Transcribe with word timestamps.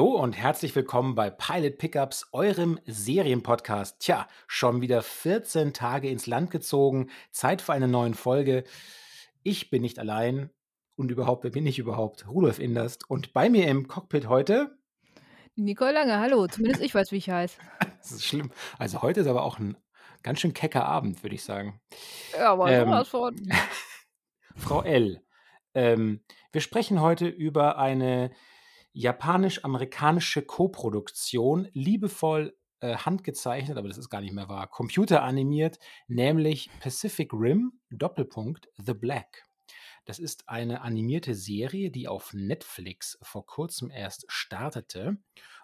Hallo 0.00 0.16
und 0.16 0.32
herzlich 0.32 0.74
willkommen 0.74 1.14
bei 1.14 1.28
Pilot 1.28 1.76
Pickups, 1.76 2.30
eurem 2.32 2.80
Serienpodcast. 2.86 4.00
Tja, 4.00 4.26
schon 4.46 4.80
wieder 4.80 5.02
14 5.02 5.74
Tage 5.74 6.08
ins 6.08 6.26
Land 6.26 6.50
gezogen, 6.50 7.10
Zeit 7.32 7.60
für 7.60 7.74
eine 7.74 7.86
neue 7.86 8.14
Folge. 8.14 8.64
Ich 9.42 9.68
bin 9.68 9.82
nicht 9.82 9.98
allein 9.98 10.48
und 10.96 11.10
überhaupt, 11.10 11.44
wer 11.44 11.50
bin 11.50 11.66
ich 11.66 11.78
überhaupt? 11.78 12.26
Rudolf 12.26 12.60
Inderst 12.60 13.10
und 13.10 13.34
bei 13.34 13.50
mir 13.50 13.68
im 13.68 13.88
Cockpit 13.88 14.26
heute. 14.26 14.78
Nicole 15.54 15.92
Lange, 15.92 16.18
hallo. 16.18 16.46
Zumindest 16.46 16.82
ich 16.82 16.94
weiß, 16.94 17.12
wie 17.12 17.18
ich 17.18 17.28
heiße. 17.28 17.58
das 17.98 18.10
ist 18.10 18.24
schlimm. 18.24 18.50
Also 18.78 19.02
heute 19.02 19.20
ist 19.20 19.26
aber 19.26 19.42
auch 19.42 19.58
ein 19.58 19.76
ganz 20.22 20.40
schön 20.40 20.54
kecker 20.54 20.86
Abend, 20.86 21.22
würde 21.22 21.34
ich 21.34 21.44
sagen. 21.44 21.78
Ja, 22.32 22.52
aber 22.52 22.72
ähm, 22.72 23.04
von. 23.04 23.36
Frau 24.56 24.80
L. 24.80 25.22
Ähm, 25.74 26.24
wir 26.52 26.62
sprechen 26.62 27.02
heute 27.02 27.28
über 27.28 27.76
eine 27.76 28.30
japanisch-amerikanische 28.92 30.42
Koproduktion, 30.42 31.68
liebevoll 31.72 32.56
äh, 32.80 32.96
handgezeichnet, 32.96 33.76
aber 33.76 33.88
das 33.88 33.98
ist 33.98 34.08
gar 34.08 34.20
nicht 34.20 34.32
mehr 34.32 34.48
wahr, 34.48 34.66
computeranimiert, 34.66 35.78
nämlich 36.08 36.70
Pacific 36.80 37.32
Rim, 37.32 37.72
Doppelpunkt, 37.90 38.68
The 38.76 38.94
Black. 38.94 39.44
Das 40.06 40.18
ist 40.18 40.48
eine 40.48 40.80
animierte 40.80 41.34
Serie, 41.34 41.90
die 41.90 42.08
auf 42.08 42.32
Netflix 42.32 43.18
vor 43.22 43.46
kurzem 43.46 43.90
erst 43.90 44.24
startete. 44.28 45.18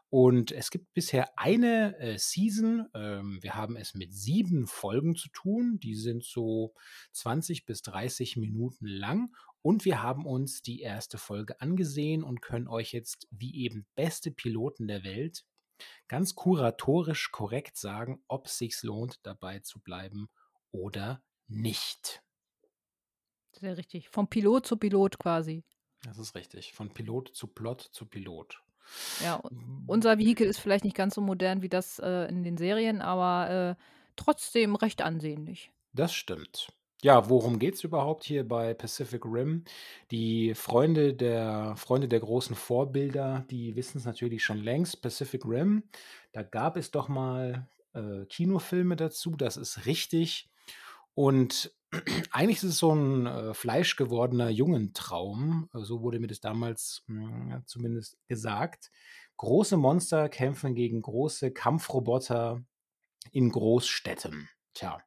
Und 0.08 0.52
es 0.52 0.70
gibt 0.70 0.92
bisher 0.94 1.36
eine 1.38 1.98
äh, 1.98 2.18
Season. 2.18 2.88
Ähm, 2.94 3.42
wir 3.42 3.54
haben 3.54 3.76
es 3.76 3.94
mit 3.94 4.14
sieben 4.14 4.66
Folgen 4.66 5.16
zu 5.16 5.28
tun. 5.30 5.80
Die 5.80 5.96
sind 5.96 6.24
so 6.24 6.74
20 7.12 7.66
bis 7.66 7.82
30 7.82 8.36
Minuten 8.36 8.86
lang. 8.86 9.34
Und 9.62 9.84
wir 9.84 10.02
haben 10.02 10.26
uns 10.26 10.62
die 10.62 10.80
erste 10.80 11.18
Folge 11.18 11.60
angesehen 11.60 12.22
und 12.22 12.40
können 12.40 12.68
euch 12.68 12.92
jetzt, 12.92 13.26
wie 13.30 13.64
eben 13.64 13.84
beste 13.96 14.30
Piloten 14.30 14.86
der 14.86 15.02
Welt, 15.02 15.44
ganz 16.06 16.36
kuratorisch 16.36 17.32
korrekt 17.32 17.76
sagen, 17.76 18.22
ob 18.28 18.46
es 18.46 18.58
sich 18.58 18.80
lohnt, 18.82 19.18
dabei 19.24 19.58
zu 19.58 19.80
bleiben 19.80 20.28
oder 20.70 21.22
nicht. 21.48 22.22
Sehr 23.52 23.76
richtig. 23.76 24.08
Vom 24.08 24.28
Pilot 24.28 24.66
zu 24.66 24.76
Pilot 24.76 25.18
quasi. 25.18 25.64
Das 26.02 26.18
ist 26.18 26.34
richtig. 26.34 26.72
Von 26.72 26.92
Pilot 26.92 27.34
zu 27.34 27.48
Plot 27.48 27.80
zu 27.80 28.06
Pilot. 28.06 28.62
Ja, 29.22 29.40
unser 29.86 30.18
Vehikel 30.18 30.46
ist 30.46 30.58
vielleicht 30.58 30.84
nicht 30.84 30.96
ganz 30.96 31.14
so 31.14 31.20
modern 31.20 31.62
wie 31.62 31.68
das 31.68 31.98
äh, 31.98 32.28
in 32.28 32.42
den 32.44 32.56
Serien, 32.56 33.02
aber 33.02 33.76
äh, 33.78 33.82
trotzdem 34.16 34.74
recht 34.74 35.02
ansehnlich. 35.02 35.72
Das 35.92 36.12
stimmt. 36.12 36.68
Ja, 37.02 37.28
worum 37.28 37.58
geht 37.58 37.74
es 37.74 37.84
überhaupt 37.84 38.24
hier 38.24 38.46
bei 38.48 38.72
Pacific 38.72 39.24
Rim? 39.24 39.64
Die 40.10 40.54
Freunde 40.54 41.14
der 41.14 41.74
Freunde 41.76 42.08
der 42.08 42.20
großen 42.20 42.56
Vorbilder, 42.56 43.44
die 43.50 43.76
wissen 43.76 43.98
es 43.98 44.06
natürlich 44.06 44.42
schon 44.42 44.58
längst. 44.58 45.02
Pacific 45.02 45.44
Rim, 45.44 45.84
da 46.32 46.42
gab 46.42 46.76
es 46.76 46.90
doch 46.90 47.08
mal 47.08 47.68
äh, 47.92 48.24
Kinofilme 48.26 48.96
dazu, 48.96 49.36
das 49.36 49.56
ist 49.56 49.84
richtig. 49.86 50.48
Und 51.14 51.72
eigentlich 52.30 52.58
ist 52.58 52.64
es 52.64 52.78
so 52.78 52.94
ein 52.94 53.26
äh, 53.26 53.54
fleischgewordener 53.54 54.50
Jungentraum, 54.50 55.68
so 55.72 56.02
wurde 56.02 56.20
mir 56.20 56.26
das 56.26 56.40
damals 56.40 57.02
mh, 57.06 57.54
hm, 57.54 57.62
zumindest 57.66 58.18
gesagt. 58.28 58.90
Große 59.36 59.76
Monster 59.76 60.28
kämpfen 60.28 60.74
gegen 60.74 61.02
große 61.02 61.52
Kampfroboter 61.52 62.64
in 63.32 63.50
Großstädten. 63.50 64.48
Tja, 64.72 64.98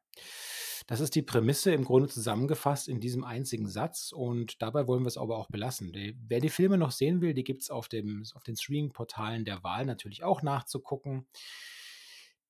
das 0.86 1.00
ist 1.00 1.14
die 1.14 1.22
Prämisse 1.22 1.72
im 1.72 1.84
Grunde 1.84 2.08
zusammengefasst 2.08 2.88
in 2.88 3.00
diesem 3.00 3.22
einzigen 3.22 3.68
Satz 3.68 4.12
und 4.12 4.60
dabei 4.60 4.86
wollen 4.86 5.04
wir 5.04 5.08
es 5.08 5.18
aber 5.18 5.36
auch 5.36 5.48
belassen. 5.48 5.92
Die, 5.92 6.16
wer 6.26 6.40
die 6.40 6.48
Filme 6.48 6.78
noch 6.78 6.90
sehen 6.90 7.20
will, 7.20 7.34
die 7.34 7.44
gibt 7.44 7.62
es 7.62 7.70
auf, 7.70 7.88
auf 8.34 8.42
den 8.42 8.56
Streaming-Portalen 8.56 9.44
der 9.44 9.62
Wahl 9.62 9.86
natürlich 9.86 10.24
auch 10.24 10.42
nachzugucken. 10.42 11.26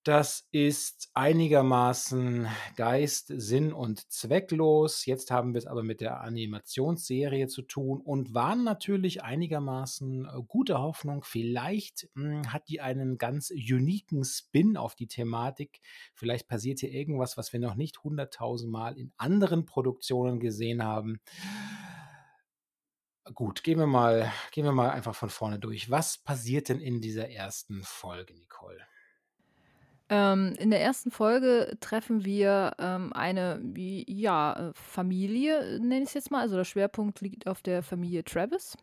Das 0.03 0.49
ist 0.51 1.11
einigermaßen 1.13 2.49
Geist, 2.77 3.31
Sinn 3.37 3.75
und 3.75 4.11
zwecklos. 4.11 5.05
Jetzt 5.05 5.31
haben 5.31 5.53
wir 5.53 5.59
es 5.59 5.67
aber 5.67 5.83
mit 5.83 6.01
der 6.01 6.23
Animationsserie 6.23 7.49
zu 7.49 7.61
tun 7.61 8.01
und 8.01 8.33
waren 8.33 8.65
natürlich 8.65 9.23
einigermaßen 9.23 10.25
äh, 10.25 10.43
gute 10.49 10.79
Hoffnung. 10.79 11.23
Vielleicht 11.23 12.09
mh, 12.15 12.31
hm, 12.31 12.53
hat 12.53 12.71
die 12.71 12.81
einen 12.81 13.19
ganz 13.19 13.51
uniken 13.51 14.25
Spin 14.25 14.79
auf 14.79 14.95
die 14.95 15.07
Thematik. 15.07 15.83
Vielleicht 16.15 16.49
passiert 16.49 16.81
hier 16.81 16.93
irgendwas, 16.93 17.37
was 17.37 17.53
wir 17.53 17.61
noch 17.61 17.75
nicht 17.75 18.03
hunderttausend 18.03 18.73
Mal 18.73 18.97
in 18.97 19.13
anderen 19.19 19.67
Produktionen 19.67 20.41
gesehen 20.41 20.83
haben. 20.83 21.21
Gut, 23.35 23.63
gehen 23.63 23.79
wir 23.79 23.87
mal, 23.87 24.33
gehen 24.51 24.65
wir 24.65 24.73
mal 24.73 24.93
einfach 24.93 25.15
von 25.15 25.29
vorne 25.29 25.59
durch. 25.59 25.91
Was 25.91 26.17
passiert 26.17 26.71
denn 26.71 26.81
in 26.81 27.03
dieser 27.03 27.29
ersten 27.29 27.83
Folge, 27.83 28.35
Nicole? 28.35 28.81
Ähm, 30.13 30.55
in 30.59 30.71
der 30.71 30.83
ersten 30.83 31.13
Folge 31.13 31.77
treffen 31.79 32.25
wir 32.25 32.73
ähm, 32.81 33.13
eine, 33.13 33.63
ja, 33.77 34.73
Familie, 34.75 35.79
nenne 35.79 36.03
ich 36.03 36.09
es 36.09 36.15
jetzt 36.15 36.31
mal. 36.33 36.41
Also 36.41 36.57
der 36.57 36.65
Schwerpunkt 36.65 37.21
liegt 37.21 37.47
auf 37.47 37.63
der 37.63 37.85
Familie 37.85 38.25
Travis, 38.25 38.77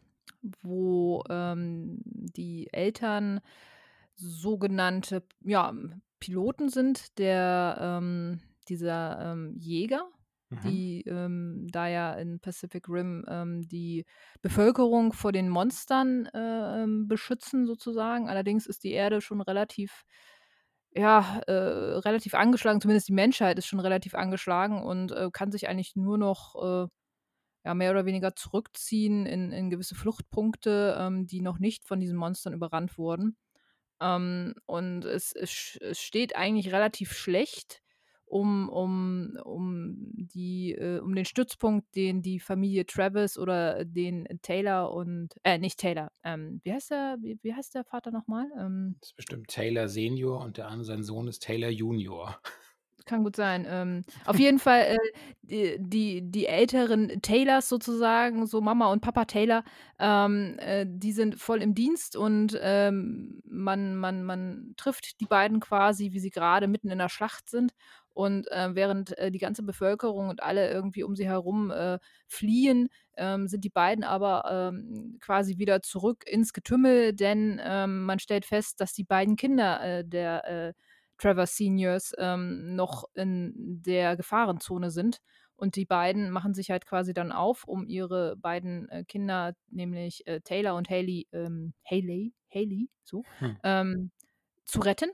wo 0.62 1.22
ähm, 1.30 2.00
die 2.06 2.70
Eltern 2.72 3.42
sogenannte 4.16 5.22
ja, 5.44 5.74
Piloten 6.22 6.70
sind, 6.70 7.20
der 7.20 7.78
ähm, 7.82 8.40
dieser 8.70 9.34
ähm, 9.34 9.54
Jäger, 9.58 10.08
mhm. 10.50 10.60
die 10.64 11.02
ähm, 11.08 11.68
da 11.70 11.90
ja 11.90 12.14
in 12.14 12.40
Pacific 12.40 12.88
Rim 12.88 13.68
die 13.70 14.06
Bevölkerung 14.42 15.12
vor 15.12 15.34
den 15.34 15.50
Monstern 15.50 16.26
äh, 16.28 16.86
beschützen 17.06 17.68
sozusagen. 17.68 18.30
Allerdings 18.30 18.66
ist 18.66 18.86
die 18.86 18.94
Erde 18.94 19.20
schon 19.20 19.42
relativ 19.42 20.06
ja, 20.98 21.42
äh, 21.48 21.52
relativ 21.52 22.34
angeschlagen, 22.34 22.82
zumindest 22.82 23.08
die 23.08 23.14
Menschheit 23.14 23.58
ist 23.58 23.68
schon 23.68 23.80
relativ 23.80 24.16
angeschlagen 24.16 24.82
und 24.84 25.12
äh, 25.12 25.30
kann 25.32 25.52
sich 25.52 25.70
eigentlich 25.70 25.96
nur 25.96 26.18
noch 26.18 26.56
äh, 26.56 26.88
ja, 27.66 27.74
mehr 27.74 27.92
oder 27.92 28.06
weniger 28.06 28.36
zurückziehen 28.36 29.26
in, 29.26 29.52
in 29.52 29.70
gewisse 29.70 29.96
Fluchtpunkte, 29.96 30.98
ähm, 31.00 31.28
die 31.28 31.42
noch 31.42 31.60
nicht 31.60 31.86
von 31.86 32.00
diesen 32.00 32.18
Monstern 32.18 32.54
überrannt 32.54 32.98
wurden. 32.98 33.38
Ähm, 34.02 34.56
und 34.66 35.06
es, 35.06 35.34
es, 35.34 35.78
es 35.82 36.00
steht 36.00 36.36
eigentlich 36.36 36.74
relativ 36.74 37.14
schlecht 37.14 37.82
um, 38.28 38.70
um, 38.70 39.38
um, 39.44 39.96
die, 40.14 40.74
äh, 40.74 41.00
um 41.00 41.16
den 41.16 41.26
Stützpunkt, 41.26 41.96
den 41.96 42.22
die 42.22 42.40
Familie 42.40 42.86
Travis 42.86 43.38
oder 43.38 43.86
den 43.86 44.28
Taylor 44.42 44.92
und, 44.92 45.36
äh, 45.44 45.58
nicht 45.58 45.80
Taylor, 45.80 46.12
ähm, 46.24 46.60
wie 46.64 46.74
heißt 46.74 46.92
der, 46.92 47.18
wie, 47.22 47.40
wie 47.42 47.54
heißt 47.54 47.74
der 47.74 47.86
Vater 47.86 48.12
nochmal? 48.12 48.48
Ähm, 48.60 48.98
das 49.00 49.10
ist 49.10 49.16
bestimmt 49.16 49.48
Taylor 49.48 49.88
Senior 49.88 50.44
und 50.44 50.58
der 50.58 50.68
andere, 50.68 50.86
sein 50.86 51.04
Sohn 51.04 51.28
ist 51.28 51.42
Taylor 51.44 51.70
Junior. 51.70 52.40
Kann 53.06 53.24
gut 53.24 53.38
sein. 53.38 53.66
Ähm, 53.70 54.04
auf 54.26 54.38
jeden 54.38 54.60
Fall 54.60 54.82
äh, 54.82 54.98
die, 55.42 55.78
die, 55.80 56.22
die, 56.30 56.46
älteren 56.46 57.22
Taylors 57.22 57.70
sozusagen, 57.70 58.46
so 58.46 58.60
Mama 58.60 58.92
und 58.92 59.00
Papa 59.00 59.24
Taylor, 59.24 59.64
ähm, 59.98 60.58
äh, 60.60 60.86
die 60.88 61.14
sind 61.14 61.40
voll 61.40 61.62
im 61.62 61.74
Dienst 61.74 62.18
und 62.18 62.60
ähm, 62.62 63.42
man, 63.46 63.96
man, 63.96 64.24
man 64.24 64.74
trifft 64.76 65.22
die 65.22 65.26
beiden 65.26 65.62
quasi, 65.62 66.12
wie 66.12 66.20
sie 66.20 66.32
gerade 66.32 66.68
mitten 66.68 66.90
in 66.90 66.98
der 66.98 67.08
Schlacht 67.08 67.50
sind. 67.50 67.72
Und 68.18 68.52
äh, 68.52 68.74
während 68.74 69.16
äh, 69.20 69.30
die 69.30 69.38
ganze 69.38 69.62
Bevölkerung 69.62 70.30
und 70.30 70.42
alle 70.42 70.72
irgendwie 70.72 71.04
um 71.04 71.16
sie 71.16 71.28
herum 71.28 71.70
äh, 71.70 72.00
fliehen, 72.26 72.90
ähm, 73.16 73.48
sind 73.48 73.64
die 73.64 73.70
beiden 73.70 74.04
aber 74.04 74.72
ähm, 74.74 75.20
quasi 75.22 75.60
wieder 75.60 75.84
zurück 75.84 76.24
ins 76.26 76.52
Getümmel, 76.52 77.14
denn 77.14 77.62
ähm, 77.64 78.06
man 78.06 78.18
stellt 78.18 78.46
fest, 78.46 78.82
dass 78.82 78.94
die 78.94 79.04
beiden 79.04 79.36
Kinder 79.36 79.84
äh, 79.84 80.04
der 80.04 80.48
äh, 80.48 80.74
Trevor 81.20 81.46
Seniors 81.46 82.14
noch 82.20 83.06
in 83.16 83.82
der 83.82 84.16
Gefahrenzone 84.18 84.92
sind. 84.92 85.20
Und 85.56 85.76
die 85.76 85.86
beiden 85.86 86.30
machen 86.30 86.54
sich 86.54 86.70
halt 86.70 86.86
quasi 86.86 87.12
dann 87.12 87.32
auf, 87.32 87.64
um 87.68 87.88
ihre 87.88 88.36
beiden 88.38 88.88
äh, 88.90 89.04
Kinder, 89.04 89.54
nämlich 89.70 90.24
Taylor 90.44 90.76
und 90.76 90.92
Haley, 90.92 91.28
ähm, 91.32 91.74
Haley, 91.90 92.34
Haley, 92.54 92.90
so, 93.04 93.24
hm. 93.40 93.58
Ähm, 93.64 94.12
zu 94.66 94.80
retten. 94.80 95.10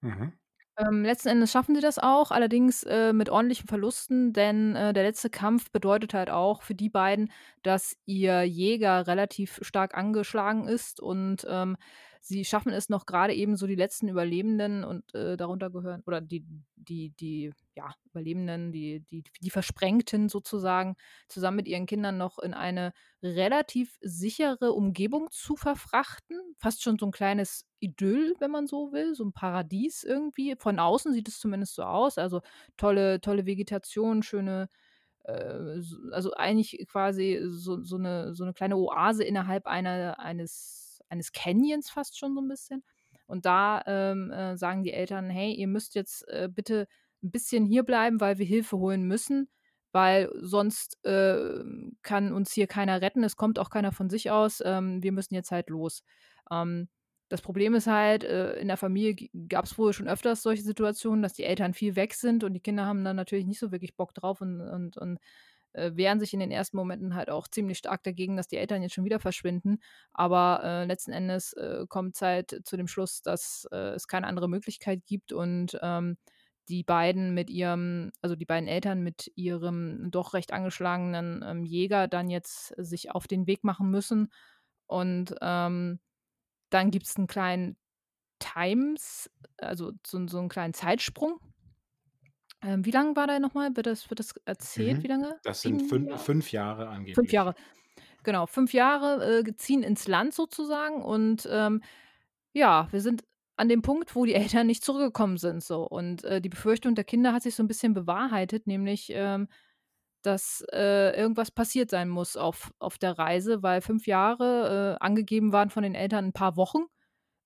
Mhm. 0.00 0.32
Ähm, 0.78 1.02
letzten 1.04 1.28
Endes 1.28 1.52
schaffen 1.52 1.74
sie 1.74 1.82
das 1.82 1.98
auch, 1.98 2.30
allerdings 2.30 2.82
äh, 2.84 3.12
mit 3.12 3.28
ordentlichen 3.28 3.68
Verlusten, 3.68 4.32
denn 4.32 4.74
äh, 4.74 4.94
der 4.94 5.02
letzte 5.02 5.28
Kampf 5.28 5.70
bedeutet 5.70 6.14
halt 6.14 6.30
auch 6.30 6.62
für 6.62 6.74
die 6.74 6.88
beiden, 6.88 7.30
dass 7.62 7.96
ihr 8.06 8.42
Jäger 8.44 9.06
relativ 9.06 9.58
stark 9.62 9.94
angeschlagen 9.94 10.66
ist 10.66 10.98
und 10.98 11.46
ähm, 11.46 11.76
sie 12.22 12.44
schaffen 12.46 12.72
es 12.72 12.88
noch 12.88 13.04
gerade 13.04 13.34
eben 13.34 13.56
so 13.56 13.66
die 13.66 13.74
letzten 13.74 14.08
Überlebenden 14.08 14.82
und 14.84 15.14
äh, 15.14 15.36
darunter 15.36 15.68
gehören, 15.70 16.02
oder 16.06 16.22
die, 16.22 16.46
die, 16.76 17.10
die, 17.10 17.52
ja, 17.74 17.94
Überlebenden, 18.10 18.72
die, 18.72 19.00
die, 19.10 19.24
die 19.42 19.50
Versprengten 19.50 20.30
sozusagen, 20.30 20.96
zusammen 21.28 21.56
mit 21.58 21.68
ihren 21.68 21.84
Kindern 21.86 22.16
noch 22.16 22.38
in 22.38 22.54
eine 22.54 22.92
relativ 23.22 23.98
sichere 24.00 24.72
Umgebung 24.72 25.28
zu 25.30 25.56
verfrachten. 25.56 26.38
Fast 26.58 26.82
schon 26.82 26.96
so 26.98 27.06
ein 27.06 27.12
kleines 27.12 27.66
Idyll, 27.82 28.34
wenn 28.38 28.50
man 28.50 28.66
so 28.66 28.92
will, 28.92 29.14
so 29.14 29.24
ein 29.24 29.32
Paradies 29.32 30.04
irgendwie. 30.04 30.56
Von 30.58 30.78
außen 30.78 31.12
sieht 31.12 31.28
es 31.28 31.40
zumindest 31.40 31.74
so 31.74 31.82
aus. 31.82 32.18
Also 32.18 32.40
tolle, 32.76 33.20
tolle 33.20 33.46
Vegetation, 33.46 34.22
schöne 34.22 34.68
äh, 35.24 35.80
also 36.12 36.32
eigentlich 36.34 36.86
quasi 36.88 37.40
so, 37.44 37.82
so, 37.82 37.96
eine, 37.96 38.34
so 38.34 38.44
eine 38.44 38.54
kleine 38.54 38.76
Oase 38.76 39.24
innerhalb 39.24 39.66
einer, 39.66 40.18
eines 40.18 40.82
eines 41.12 41.32
Canyons 41.32 41.90
fast 41.90 42.18
schon 42.18 42.34
so 42.34 42.40
ein 42.40 42.48
bisschen. 42.48 42.82
Und 43.26 43.46
da 43.46 43.82
ähm, 43.86 44.30
äh, 44.32 44.56
sagen 44.56 44.82
die 44.82 44.92
Eltern, 44.92 45.30
hey, 45.30 45.52
ihr 45.52 45.68
müsst 45.68 45.94
jetzt 45.94 46.26
äh, 46.28 46.48
bitte 46.52 46.88
ein 47.22 47.30
bisschen 47.30 47.64
hier 47.66 47.84
bleiben, 47.84 48.20
weil 48.20 48.38
wir 48.38 48.46
Hilfe 48.46 48.78
holen 48.78 49.04
müssen, 49.04 49.48
weil 49.92 50.30
sonst 50.40 50.98
äh, 51.04 51.62
kann 52.02 52.32
uns 52.32 52.52
hier 52.52 52.66
keiner 52.66 53.00
retten. 53.00 53.22
Es 53.22 53.36
kommt 53.36 53.58
auch 53.58 53.70
keiner 53.70 53.92
von 53.92 54.10
sich 54.10 54.30
aus. 54.30 54.62
Ähm, 54.64 55.02
wir 55.02 55.12
müssen 55.12 55.34
jetzt 55.34 55.52
halt 55.52 55.70
los. 55.70 56.02
Ähm, 56.50 56.88
das 57.32 57.40
Problem 57.40 57.72
ist 57.74 57.86
halt, 57.86 58.24
äh, 58.24 58.56
in 58.56 58.68
der 58.68 58.76
Familie 58.76 59.30
gab 59.48 59.64
es 59.64 59.78
wohl 59.78 59.94
schon 59.94 60.06
öfters 60.06 60.42
solche 60.42 60.62
Situationen, 60.62 61.22
dass 61.22 61.32
die 61.32 61.44
Eltern 61.44 61.72
viel 61.72 61.96
weg 61.96 62.12
sind 62.12 62.44
und 62.44 62.52
die 62.52 62.60
Kinder 62.60 62.84
haben 62.84 63.04
dann 63.04 63.16
natürlich 63.16 63.46
nicht 63.46 63.58
so 63.58 63.72
wirklich 63.72 63.96
Bock 63.96 64.12
drauf 64.12 64.42
und, 64.42 64.60
und, 64.60 64.98
und 64.98 65.18
äh, 65.72 65.92
wehren 65.94 66.20
sich 66.20 66.34
in 66.34 66.40
den 66.40 66.50
ersten 66.50 66.76
Momenten 66.76 67.14
halt 67.14 67.30
auch 67.30 67.48
ziemlich 67.48 67.78
stark 67.78 68.02
dagegen, 68.02 68.36
dass 68.36 68.48
die 68.48 68.58
Eltern 68.58 68.82
jetzt 68.82 68.92
schon 68.92 69.06
wieder 69.06 69.18
verschwinden. 69.18 69.78
Aber 70.12 70.60
äh, 70.62 70.84
letzten 70.84 71.12
Endes 71.12 71.54
äh, 71.54 71.86
kommt 71.88 72.16
es 72.16 72.20
halt 72.20 72.60
zu 72.66 72.76
dem 72.76 72.86
Schluss, 72.86 73.22
dass 73.22 73.66
äh, 73.72 73.94
es 73.94 74.06
keine 74.08 74.26
andere 74.26 74.50
Möglichkeit 74.50 75.00
gibt 75.06 75.32
und 75.32 75.78
ähm, 75.80 76.18
die 76.68 76.82
beiden 76.84 77.32
mit 77.32 77.48
ihrem, 77.48 78.12
also 78.20 78.36
die 78.36 78.44
beiden 78.44 78.68
Eltern 78.68 79.02
mit 79.02 79.32
ihrem 79.36 80.10
doch 80.10 80.34
recht 80.34 80.52
angeschlagenen 80.52 81.42
ähm, 81.46 81.64
Jäger 81.64 82.08
dann 82.08 82.28
jetzt 82.28 82.74
sich 82.76 83.10
auf 83.10 83.26
den 83.26 83.46
Weg 83.46 83.64
machen 83.64 83.90
müssen. 83.90 84.30
Und 84.86 85.34
ähm, 85.40 85.98
dann 86.72 86.90
gibt 86.90 87.06
es 87.06 87.16
einen 87.16 87.26
kleinen 87.26 87.76
Times, 88.38 89.30
also 89.58 89.92
so, 90.06 90.26
so 90.26 90.38
einen 90.38 90.48
kleinen 90.48 90.74
Zeitsprung. 90.74 91.38
Ähm, 92.62 92.84
wie 92.84 92.90
lange 92.90 93.16
war 93.16 93.26
der 93.26 93.40
nochmal? 93.40 93.76
Wird 93.76 93.86
das, 93.86 94.08
wird 94.10 94.20
das 94.20 94.34
erzählt? 94.44 94.98
Mhm. 94.98 95.02
Wie 95.02 95.08
lange? 95.08 95.40
Das 95.42 95.62
sind 95.62 95.88
fün 95.88 96.06
Jahre? 96.06 96.18
fünf 96.18 96.52
Jahre 96.52 96.88
angeblich. 96.88 97.14
Fünf 97.14 97.32
Jahre. 97.32 97.54
Genau, 98.22 98.46
fünf 98.46 98.72
Jahre 98.72 99.40
äh, 99.40 99.56
ziehen 99.56 99.82
ins 99.82 100.06
Land 100.06 100.32
sozusagen. 100.34 101.02
Und 101.02 101.48
ähm, 101.50 101.82
ja, 102.52 102.88
wir 102.92 103.00
sind 103.00 103.24
an 103.56 103.68
dem 103.68 103.82
Punkt, 103.82 104.14
wo 104.14 104.24
die 104.24 104.34
Eltern 104.62 104.66
nicht 104.66 104.84
zurückgekommen 104.84 105.38
sind. 105.38 105.62
So. 105.62 105.86
Und 105.86 106.24
äh, 106.24 106.40
die 106.40 106.48
Befürchtung 106.48 106.94
der 106.94 107.04
Kinder 107.04 107.32
hat 107.32 107.42
sich 107.42 107.54
so 107.54 107.62
ein 107.62 107.68
bisschen 107.68 107.94
bewahrheitet, 107.94 108.66
nämlich, 108.66 109.10
ähm, 109.14 109.48
dass 110.22 110.64
äh, 110.72 111.16
irgendwas 111.18 111.50
passiert 111.50 111.90
sein 111.90 112.08
muss 112.08 112.36
auf, 112.36 112.72
auf 112.78 112.98
der 112.98 113.18
Reise, 113.18 113.62
weil 113.62 113.80
fünf 113.80 114.06
Jahre 114.06 114.98
äh, 115.00 115.04
angegeben 115.04 115.52
waren 115.52 115.70
von 115.70 115.82
den 115.82 115.94
Eltern 115.94 116.26
ein 116.26 116.32
paar 116.32 116.56
Wochen. 116.56 116.84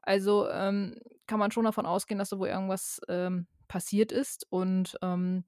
Also 0.03 0.49
ähm, 0.49 0.95
kann 1.27 1.41
man 1.41 1.51
schon 1.51 1.65
davon 1.65 1.87
ausgehen, 1.87 2.19
dass 2.19 2.31
da 2.31 2.39
wohl 2.39 2.49
irgendwas 2.49 3.01
ähm, 3.09 3.47
passiert 3.67 4.13
ist. 4.13 4.47
Und 4.51 4.97
ähm, 5.03 5.45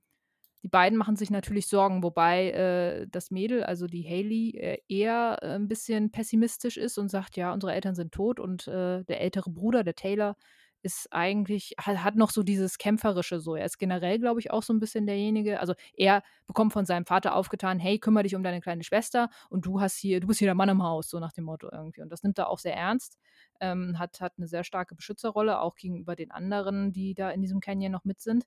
die 0.63 0.69
beiden 0.69 0.99
machen 0.99 1.17
sich 1.17 1.31
natürlich 1.31 1.69
Sorgen, 1.69 2.03
wobei 2.03 2.51
äh, 2.51 3.07
das 3.09 3.31
Mädel, 3.31 3.63
also 3.63 3.87
die 3.87 4.03
Hailey, 4.03 4.57
äh, 4.57 4.79
eher 4.89 5.39
äh, 5.43 5.55
ein 5.55 5.69
bisschen 5.69 6.11
pessimistisch 6.11 6.77
ist 6.77 6.99
und 6.99 7.09
sagt, 7.09 7.37
ja, 7.37 7.53
unsere 7.53 7.73
Eltern 7.73 7.95
sind 7.95 8.13
tot 8.13 8.41
und 8.41 8.67
äh, 8.67 9.05
der 9.05 9.21
ältere 9.21 9.51
Bruder, 9.51 9.85
der 9.85 9.95
Taylor, 9.95 10.37
ist 10.83 11.13
eigentlich, 11.13 11.75
hat, 11.79 12.17
noch 12.17 12.31
so 12.31 12.43
dieses 12.43 12.79
Kämpferische 12.79 13.41
so. 13.41 13.57
Er 13.57 13.65
ist 13.65 13.79
generell, 13.79 14.19
glaube 14.19 14.41
ich, 14.41 14.51
auch 14.51 14.63
so 14.63 14.73
ein 14.73 14.81
bisschen 14.81 15.07
derjenige. 15.07 15.61
Also 15.61 15.75
er 15.95 16.23
bekommt 16.47 16.73
von 16.73 16.87
seinem 16.87 17.05
Vater 17.05 17.35
aufgetan, 17.35 17.79
hey, 17.79 17.99
kümmere 17.99 18.23
dich 18.23 18.35
um 18.35 18.43
deine 18.43 18.61
kleine 18.61 18.85
Schwester 18.85 19.29
und 19.51 19.67
du 19.67 19.81
hast 19.81 19.97
hier, 19.97 20.21
du 20.21 20.29
bist 20.29 20.39
hier 20.39 20.47
der 20.47 20.55
Mann 20.55 20.69
im 20.69 20.83
Haus, 20.83 21.11
so 21.11 21.19
nach 21.19 21.33
dem 21.33 21.45
Motto 21.45 21.69
irgendwie. 21.71 22.03
Und 22.03 22.11
das 22.11 22.23
nimmt 22.23 22.39
er 22.39 22.49
auch 22.49 22.59
sehr 22.59 22.77
ernst. 22.77 23.19
Ähm, 23.61 23.99
hat, 23.99 24.21
hat 24.21 24.35
eine 24.37 24.47
sehr 24.47 24.65
starke 24.65 24.95
Beschützerrolle, 24.95 25.61
auch 25.61 25.75
gegenüber 25.75 26.15
den 26.15 26.31
anderen, 26.31 26.93
die 26.93 27.15
da 27.15 27.31
in 27.31 27.43
diesem 27.43 27.61
Canyon 27.61 27.93
noch 27.93 28.05
mit 28.05 28.21
sind. 28.21 28.45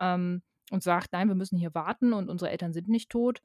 Ähm, 0.00 0.42
und 0.70 0.82
sagt, 0.82 1.12
nein, 1.12 1.28
wir 1.28 1.34
müssen 1.34 1.58
hier 1.58 1.74
warten 1.74 2.12
und 2.12 2.28
unsere 2.28 2.50
Eltern 2.50 2.72
sind 2.72 2.88
nicht 2.88 3.10
tot. 3.10 3.40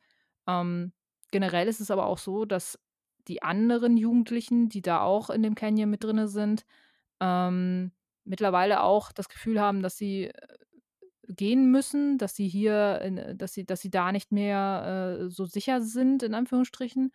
Ähm, 0.47 0.91
generell 1.31 1.67
ist 1.67 1.79
es 1.79 1.91
aber 1.91 2.07
auch 2.07 2.17
so, 2.17 2.45
dass 2.45 2.79
die 3.27 3.43
anderen 3.43 3.97
Jugendlichen, 3.97 4.69
die 4.69 4.81
da 4.81 5.01
auch 5.01 5.29
in 5.29 5.43
dem 5.43 5.55
Canyon 5.55 5.89
mit 5.89 6.03
drin 6.03 6.27
sind, 6.27 6.65
ähm, 7.19 7.91
mittlerweile 8.31 8.81
auch 8.81 9.11
das 9.11 9.29
Gefühl 9.29 9.59
haben, 9.59 9.83
dass 9.83 9.97
sie 9.97 10.27
äh, 10.27 10.33
gehen 11.27 11.69
müssen, 11.69 12.17
dass 12.17 12.35
sie 12.35 12.47
hier, 12.47 13.01
in, 13.01 13.37
dass 13.37 13.53
sie, 13.53 13.65
dass 13.65 13.81
sie 13.81 13.91
da 13.91 14.11
nicht 14.11 14.31
mehr 14.31 15.19
äh, 15.19 15.29
so 15.29 15.45
sicher 15.45 15.81
sind, 15.81 16.23
in 16.23 16.33
Anführungsstrichen. 16.33 17.11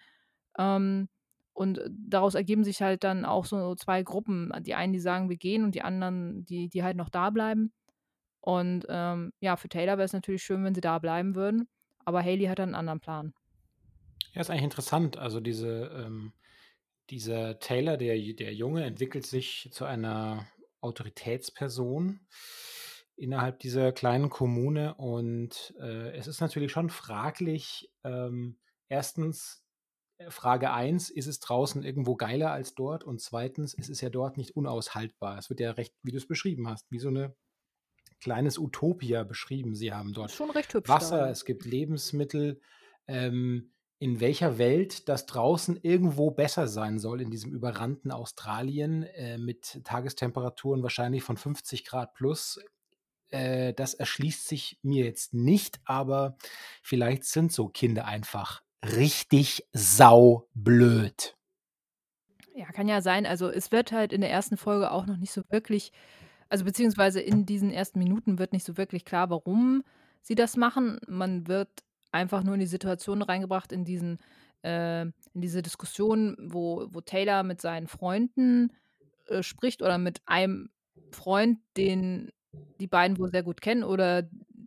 Ähm, 0.58 1.08
und 1.54 1.80
daraus 1.88 2.34
ergeben 2.34 2.64
sich 2.64 2.82
halt 2.82 3.02
dann 3.02 3.24
auch 3.24 3.46
so 3.46 3.74
zwei 3.74 4.02
Gruppen. 4.02 4.52
Die 4.60 4.74
einen, 4.74 4.92
die 4.92 5.00
sagen, 5.00 5.30
wir 5.30 5.38
gehen, 5.38 5.64
und 5.64 5.74
die 5.74 5.82
anderen, 5.82 6.44
die, 6.44 6.68
die 6.68 6.82
halt 6.82 6.98
noch 6.98 7.08
da 7.08 7.30
bleiben. 7.30 7.72
Und 8.40 8.84
ähm, 8.90 9.32
ja, 9.40 9.56
für 9.56 9.70
Taylor 9.70 9.96
wäre 9.96 10.04
es 10.04 10.12
natürlich 10.12 10.42
schön, 10.42 10.62
wenn 10.64 10.74
sie 10.74 10.82
da 10.82 10.98
bleiben 10.98 11.34
würden. 11.34 11.66
Aber 12.04 12.22
Haley 12.22 12.44
hat 12.44 12.58
dann 12.58 12.68
einen 12.68 12.74
anderen 12.74 13.00
Plan. 13.00 13.32
Ja, 14.34 14.42
ist 14.42 14.50
eigentlich 14.50 14.64
interessant. 14.64 15.16
Also 15.16 15.40
diese, 15.40 15.90
ähm, 15.96 16.34
dieser 17.08 17.58
Taylor, 17.58 17.96
der, 17.96 18.16
der 18.34 18.54
Junge, 18.54 18.84
entwickelt 18.84 19.26
sich 19.26 19.70
zu 19.72 19.86
einer 19.86 20.46
Autoritätsperson 20.86 22.20
innerhalb 23.16 23.58
dieser 23.60 23.92
kleinen 23.92 24.30
Kommune 24.30 24.94
und 24.94 25.74
äh, 25.80 26.16
es 26.16 26.26
ist 26.26 26.40
natürlich 26.40 26.70
schon 26.72 26.90
fraglich. 26.90 27.90
Ähm, 28.04 28.58
erstens, 28.88 29.64
äh, 30.18 30.30
Frage 30.30 30.70
1, 30.70 31.10
ist 31.10 31.26
es 31.26 31.40
draußen 31.40 31.82
irgendwo 31.82 32.16
geiler 32.16 32.52
als 32.52 32.74
dort? 32.74 33.04
Und 33.04 33.20
zweitens, 33.20 33.74
es 33.78 33.88
ist 33.88 34.02
ja 34.02 34.10
dort 34.10 34.36
nicht 34.36 34.54
unaushaltbar. 34.54 35.38
Es 35.38 35.48
wird 35.48 35.60
ja 35.60 35.72
recht, 35.72 35.94
wie 36.02 36.12
du 36.12 36.18
es 36.18 36.28
beschrieben 36.28 36.68
hast, 36.68 36.90
wie 36.90 36.98
so 36.98 37.08
eine 37.08 37.34
kleines 38.20 38.58
Utopia 38.58 39.24
beschrieben. 39.24 39.74
Sie 39.74 39.92
haben 39.92 40.12
dort 40.12 40.30
Schon 40.30 40.50
recht 40.50 40.72
hübsch. 40.74 40.88
Wasser, 40.88 41.18
da. 41.18 41.30
es 41.30 41.44
gibt 41.44 41.64
Lebensmittel. 41.64 42.60
Ähm, 43.08 43.72
in 43.98 44.20
welcher 44.20 44.58
Welt 44.58 45.08
das 45.08 45.26
draußen 45.26 45.78
irgendwo 45.82 46.30
besser 46.30 46.68
sein 46.68 46.98
soll, 46.98 47.20
in 47.22 47.30
diesem 47.30 47.52
überrannten 47.52 48.10
Australien 48.10 49.04
äh, 49.04 49.38
mit 49.38 49.82
Tagestemperaturen 49.84 50.82
wahrscheinlich 50.82 51.22
von 51.22 51.36
50 51.36 51.84
Grad 51.84 52.12
plus, 52.14 52.60
äh, 53.30 53.72
das 53.72 53.94
erschließt 53.94 54.46
sich 54.46 54.78
mir 54.82 55.04
jetzt 55.04 55.34
nicht, 55.34 55.80
aber 55.84 56.36
vielleicht 56.82 57.24
sind 57.24 57.52
so 57.52 57.68
Kinder 57.68 58.04
einfach 58.04 58.62
richtig 58.84 59.66
saublöd. 59.72 61.36
Ja, 62.54 62.66
kann 62.72 62.88
ja 62.88 63.00
sein. 63.00 63.26
Also 63.26 63.50
es 63.50 63.72
wird 63.72 63.92
halt 63.92 64.12
in 64.12 64.20
der 64.20 64.30
ersten 64.30 64.56
Folge 64.56 64.90
auch 64.90 65.06
noch 65.06 65.16
nicht 65.16 65.32
so 65.32 65.42
wirklich, 65.48 65.92
also 66.48 66.64
beziehungsweise 66.64 67.20
in 67.20 67.46
diesen 67.46 67.70
ersten 67.70 67.98
Minuten 67.98 68.38
wird 68.38 68.52
nicht 68.52 68.64
so 68.64 68.76
wirklich 68.76 69.04
klar, 69.04 69.30
warum 69.30 69.84
sie 70.22 70.34
das 70.34 70.56
machen. 70.56 70.98
Man 71.06 71.48
wird 71.48 71.68
einfach 72.12 72.42
nur 72.42 72.54
in 72.54 72.60
die 72.60 72.66
Situation 72.66 73.22
reingebracht, 73.22 73.72
in 73.72 73.84
diesen, 73.84 74.18
äh, 74.62 75.02
in 75.02 75.12
diese 75.34 75.62
Diskussion, 75.62 76.36
wo, 76.40 76.86
wo 76.90 77.00
Taylor 77.00 77.42
mit 77.42 77.60
seinen 77.60 77.86
Freunden 77.86 78.72
äh, 79.26 79.42
spricht 79.42 79.82
oder 79.82 79.98
mit 79.98 80.22
einem 80.26 80.70
Freund, 81.12 81.58
den 81.76 82.30
die 82.80 82.86
beiden 82.86 83.18
wohl 83.18 83.30
sehr 83.30 83.42
gut 83.42 83.60
kennen 83.60 83.84
oder 83.84 84.22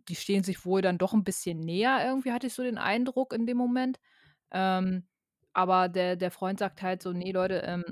die 0.08 0.14
stehen 0.14 0.44
sich 0.44 0.64
wohl 0.64 0.82
dann 0.82 0.98
doch 0.98 1.12
ein 1.12 1.24
bisschen 1.24 1.60
näher, 1.60 2.00
irgendwie 2.04 2.32
hatte 2.32 2.46
ich 2.46 2.54
so 2.54 2.62
den 2.62 2.78
Eindruck 2.78 3.32
in 3.32 3.46
dem 3.46 3.56
Moment. 3.56 3.98
Ähm, 4.50 5.04
aber 5.52 5.88
der, 5.88 6.16
der 6.16 6.30
Freund 6.30 6.58
sagt 6.58 6.82
halt 6.82 7.02
so, 7.02 7.12
nee, 7.12 7.32
Leute, 7.32 7.62
ähm, 7.64 7.84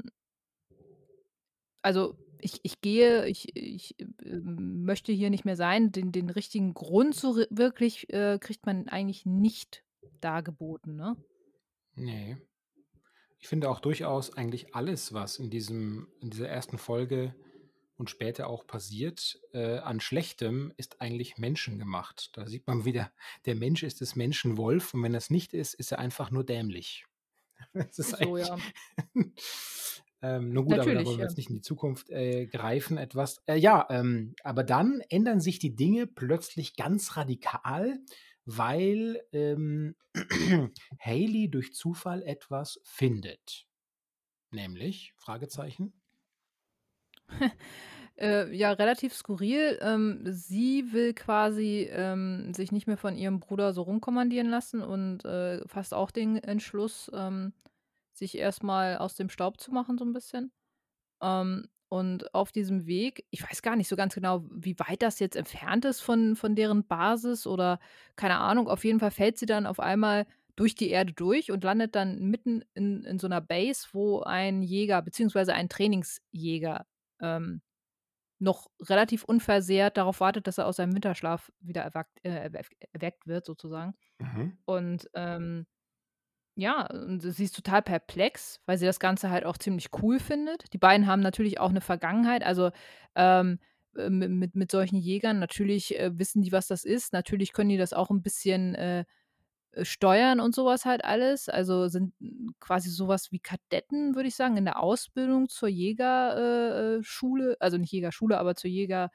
also 1.83 2.17
ich, 2.41 2.61
ich 2.63 2.81
gehe, 2.81 3.27
ich, 3.27 3.57
ich 3.57 3.99
äh, 4.01 4.41
möchte 4.43 5.13
hier 5.13 5.31
nicht 5.31 5.45
mehr 5.45 5.57
sein. 5.57 5.93
Den, 5.93 6.13
den 6.13 6.31
richtigen 6.31 6.75
Grund 6.75 7.15
so 7.15 7.37
wirklich 7.51 8.13
äh, 8.13 8.39
kriegt 8.41 8.67
man 8.67 8.89
eigentlich 8.89 9.27
nicht 9.27 9.85
dargeboten, 10.21 10.97
ne? 10.97 11.17
Nee. 11.95 12.37
Ich 13.41 13.49
finde 13.49 13.71
auch 13.71 13.81
durchaus 13.81 14.33
eigentlich 14.37 14.75
alles, 14.75 15.13
was 15.13 15.39
in 15.39 15.51
diesem, 15.51 16.09
in 16.21 16.31
dieser 16.31 16.49
ersten 16.49 16.79
Folge 16.79 17.35
und 17.97 18.11
später 18.11 18.49
auch 18.49 18.67
passiert, 18.67 19.41
äh, 19.53 19.79
an 19.79 20.01
Schlechtem 20.01 20.73
ist 20.77 21.01
eigentlich 21.01 21.37
menschengemacht. 21.37 22.37
Da 22.37 22.47
sieht 22.47 22.67
man 22.67 22.85
wieder, 22.85 23.13
der 23.45 23.57
Mensch 23.57 23.83
ist 23.83 24.01
des 24.01 24.17
Menschen 24.17 24.57
Wolf 24.57 24.95
und 24.95 25.03
wenn 25.03 25.15
es 25.15 25.31
nicht 25.31 25.53
ist, 25.53 25.75
ist 25.75 25.93
er 25.93 25.99
einfach 25.99 26.31
nur 26.31 26.45
dämlich. 26.45 27.05
Das 27.75 27.99
ist 27.99 28.17
so, 28.17 28.37
ja. 28.37 28.57
ähm, 30.21 30.53
nur 30.53 30.65
gut, 30.65 30.75
aber 30.75 30.83
da 30.83 30.89
Natürlich, 30.89 31.07
wollen 31.07 31.19
wir 31.19 31.25
ja. 31.25 31.29
jetzt 31.29 31.37
nicht 31.37 31.49
in 31.49 31.57
die 31.57 31.63
Zukunft 31.63 32.11
äh, 32.11 32.47
greifen, 32.47 32.99
etwas. 32.99 33.41
Äh, 33.47 33.57
ja, 33.57 33.87
ähm, 33.89 34.35
aber 34.43 34.65
dann 34.65 35.01
ändern 35.09 35.41
sich 35.41 35.59
die 35.59 35.77
Dinge 35.77 36.07
plötzlich 36.07 36.77
ganz 36.77 37.17
radikal, 37.17 37.99
weil 38.45 39.21
ähm, 39.33 39.95
Haley 41.01 41.51
durch 41.51 41.73
Zufall 41.73 42.23
etwas 42.23 42.81
findet. 42.83 43.67
Nämlich, 44.51 45.13
Fragezeichen. 45.17 45.93
Äh, 48.21 48.53
ja, 48.53 48.73
relativ 48.73 49.15
skurril. 49.15 49.79
Ähm, 49.81 50.23
sie 50.25 50.93
will 50.93 51.15
quasi 51.15 51.89
ähm, 51.93 52.53
sich 52.53 52.73
nicht 52.73 52.89
mehr 52.89 52.97
von 52.97 53.17
ihrem 53.17 53.39
Bruder 53.39 53.73
so 53.73 53.83
rumkommandieren 53.83 54.49
lassen 54.49 54.83
und 54.83 55.25
äh, 55.25 55.61
fasst 55.69 55.95
auch 55.95 56.11
den 56.11 56.37
Entschluss, 56.37 57.09
ähm, 57.15 57.53
sich 58.19 58.37
erstmal 58.39 58.99
aus 58.99 59.15
dem 59.15 59.29
Staub 59.31 59.61
zu 59.61 59.73
machen, 59.73 59.99
so 59.99 60.05
ein 60.05 60.13
bisschen. 60.13 60.53
Ähm, 61.23 61.67
und 61.91 62.35
auf 62.35 62.53
diesem 62.53 62.87
Weg, 62.87 63.25
ich 63.31 63.43
weiß 63.43 63.63
gar 63.63 63.77
nicht 63.77 63.89
so 63.89 63.97
ganz 63.97 64.15
genau, 64.15 64.45
wie 64.51 64.79
weit 64.79 65.03
das 65.03 65.21
jetzt 65.21 65.37
entfernt 65.37 65.85
ist 65.87 66.01
von, 66.01 66.37
von 66.37 66.55
deren 66.55 66.87
Basis 66.87 67.47
oder 67.47 67.81
keine 68.17 68.39
Ahnung, 68.39 68.69
auf 68.69 68.85
jeden 68.85 69.01
Fall 69.01 69.11
fällt 69.11 69.39
sie 69.39 69.47
dann 69.47 69.67
auf 69.67 69.81
einmal 69.81 70.27
durch 70.57 70.75
die 70.75 70.91
Erde 70.91 71.13
durch 71.15 71.51
und 71.51 71.65
landet 71.65 71.95
dann 71.95 72.19
mitten 72.31 72.63
in 72.75 73.05
in 73.05 73.19
so 73.21 73.29
'ner 73.29 73.41
Base, 73.41 73.89
wo 73.93 74.21
ein 74.23 74.63
Jäger 74.63 75.01
beziehungsweise 75.03 75.55
ein 75.55 75.69
Trainingsjäger, 75.71 76.85
ähm, 77.21 77.63
noch 78.41 78.69
relativ 78.83 79.25
unversehrt 79.25 79.97
darauf 79.97 80.21
wartet, 80.21 80.47
dass 80.47 80.59
er 80.59 80.67
aus 80.67 80.77
seinem 80.77 80.95
Winterschlaf 80.95 81.51
wieder 81.61 81.83
erwackt 81.83 82.19
äh, 82.25 82.31
erweckt 82.31 82.75
erweckt 82.93 83.27
wird 83.27 83.45
sozusagen. 83.47 83.95
Mhm. 84.21 84.59
Und, 84.67 85.09
ähm, 85.15 85.67
ja, 86.59 86.87
und 86.91 87.21
sie 87.23 87.45
ist 87.45 87.57
total 87.57 87.83
perplex, 87.83 88.61
weil 88.67 88.79
sie 88.79 88.87
das 88.87 89.01
Ganze 89.01 89.31
halt 89.31 89.45
auch 89.47 89.59
ziemlich 89.59 89.89
cool 90.03 90.21
findet. 90.21 90.73
Die 90.75 90.79
beiden 90.79 91.07
haben 91.07 91.21
natürlich 91.23 91.61
auch 91.61 91.73
'ne 91.73 91.81
Vergangenheit, 91.81 92.43
also, 92.45 92.71
ähm, 93.17 93.61
äh, 93.97 94.11
mi 94.11 94.29
mit 94.29 94.57
mit 94.57 94.71
solchen 94.73 94.97
Jägern. 94.99 95.39
Natürlich, 95.39 95.99
äh, 95.99 96.19
wissen 96.19 96.43
die, 96.43 96.53
was 96.53 96.67
das 96.69 96.85
ist. 96.85 97.13
Natürlich 97.15 97.53
können 97.55 97.71
die 97.71 97.79
das 97.79 97.95
auch 97.95 98.11
'n 98.11 98.23
bisschen, 98.23 98.75
äh, 98.75 99.05
äh, 99.73 99.85
steuern 99.85 100.41
und 100.41 100.55
so 100.55 100.67
was 100.67 100.85
halt 100.87 101.05
alles. 101.05 101.49
Also, 101.51 101.89
sind 101.89 102.15
quasi 102.61 102.91
so 102.91 103.09
was 103.09 103.33
wie 103.33 103.41
Kadetten, 103.41 104.15
würde 104.17 104.29
ich 104.29 104.37
sagen, 104.37 104.57
in 104.59 104.65
der 104.67 104.81
Ausbildung 104.83 105.49
zur 105.51 105.69
Jäger 105.71 106.99
äh, 107.01 107.03
also, 107.61 107.79
nicht 107.79 107.93
Jägerschule, 107.93 108.39
aber 108.39 108.55
zur 108.57 108.71
Jäger 108.71 109.11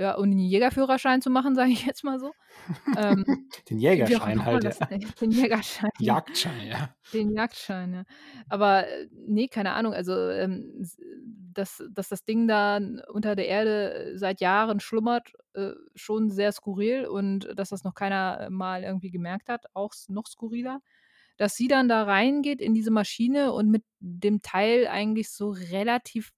ja, 0.00 0.14
um 0.14 0.30
den 0.30 0.38
Jägerführerschein 0.38 1.20
zu 1.20 1.28
machen, 1.28 1.54
sage 1.54 1.70
ich 1.70 1.84
jetzt 1.84 2.04
mal 2.04 2.18
so. 2.18 2.32
Ähm, 2.96 3.24
Den 3.68 3.78
wie 3.78 3.88
auch 3.88 3.92
Jägerschein 3.92 4.44
halt, 4.44 4.64
ja. 4.64 4.86
den 5.20 5.30
Jägerschein, 5.30 5.90
ja. 5.98 6.14
Jagdschein, 6.14 6.66
ja. 6.66 6.94
Den 7.12 7.34
Jagdschein, 7.34 7.94
ja. 7.94 8.04
Aber, 8.48 8.88
äh, 8.88 9.08
ne, 9.12 9.48
keine 9.48 9.72
Ahnung, 9.72 9.92
also, 9.92 10.30
ähm, 10.30 10.88
dass 11.52 11.82
dass 11.90 12.08
das 12.08 12.24
Ding 12.24 12.48
da 12.48 12.80
unter 13.12 13.36
der 13.36 13.48
Erde 13.48 14.12
seit 14.14 14.40
Jahren 14.40 14.80
schlummert, 14.80 15.32
äh, 15.52 15.72
schon 15.94 16.30
sehr 16.30 16.52
skurril 16.52 17.06
und 17.06 17.48
dass 17.56 17.70
das 17.70 17.84
noch 17.84 17.94
keiner 17.94 18.48
mal 18.50 18.84
irgendwie 18.84 19.10
gemerkt 19.10 19.48
hat, 19.48 19.66
auch 19.74 19.92
noch 20.08 20.26
skurriler. 20.26 20.80
Dass 21.36 21.56
sie 21.56 21.68
dann 21.68 21.88
da 21.88 22.04
reingeht 22.04 22.60
in 22.60 22.72
diese 22.72 22.90
Maschine 22.90 23.52
und 23.52 23.70
mit 23.70 23.82
dem 23.98 24.42
Teil 24.42 24.86
eigentlich 24.86 25.30
so 25.30 25.50
relativ 25.50 26.32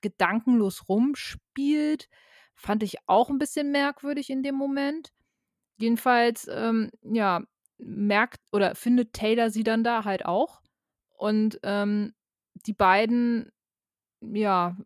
gedankenlos 0.00 0.88
rumspielt, 0.88 2.08
fand 2.56 2.82
ich 2.82 2.96
auch 3.08 3.30
'n 3.30 3.38
bisschen 3.38 3.72
merkwürdig 3.72 4.30
in 4.30 4.42
dem 4.42 4.54
Moment. 4.56 5.12
Jedenfalls, 5.78 6.48
ähm, 6.52 6.90
ja, 7.02 7.42
merkt 7.78 8.40
oder 8.52 8.74
findet 8.76 9.12
Taylor 9.14 9.50
sie 9.50 9.64
dann 9.64 9.84
da 9.84 10.04
halt 10.04 10.26
auch 10.26 10.62
und, 11.18 11.60
ähm, 11.64 12.14
die 12.66 12.74
beiden, 12.74 13.52
ja, 14.22 14.76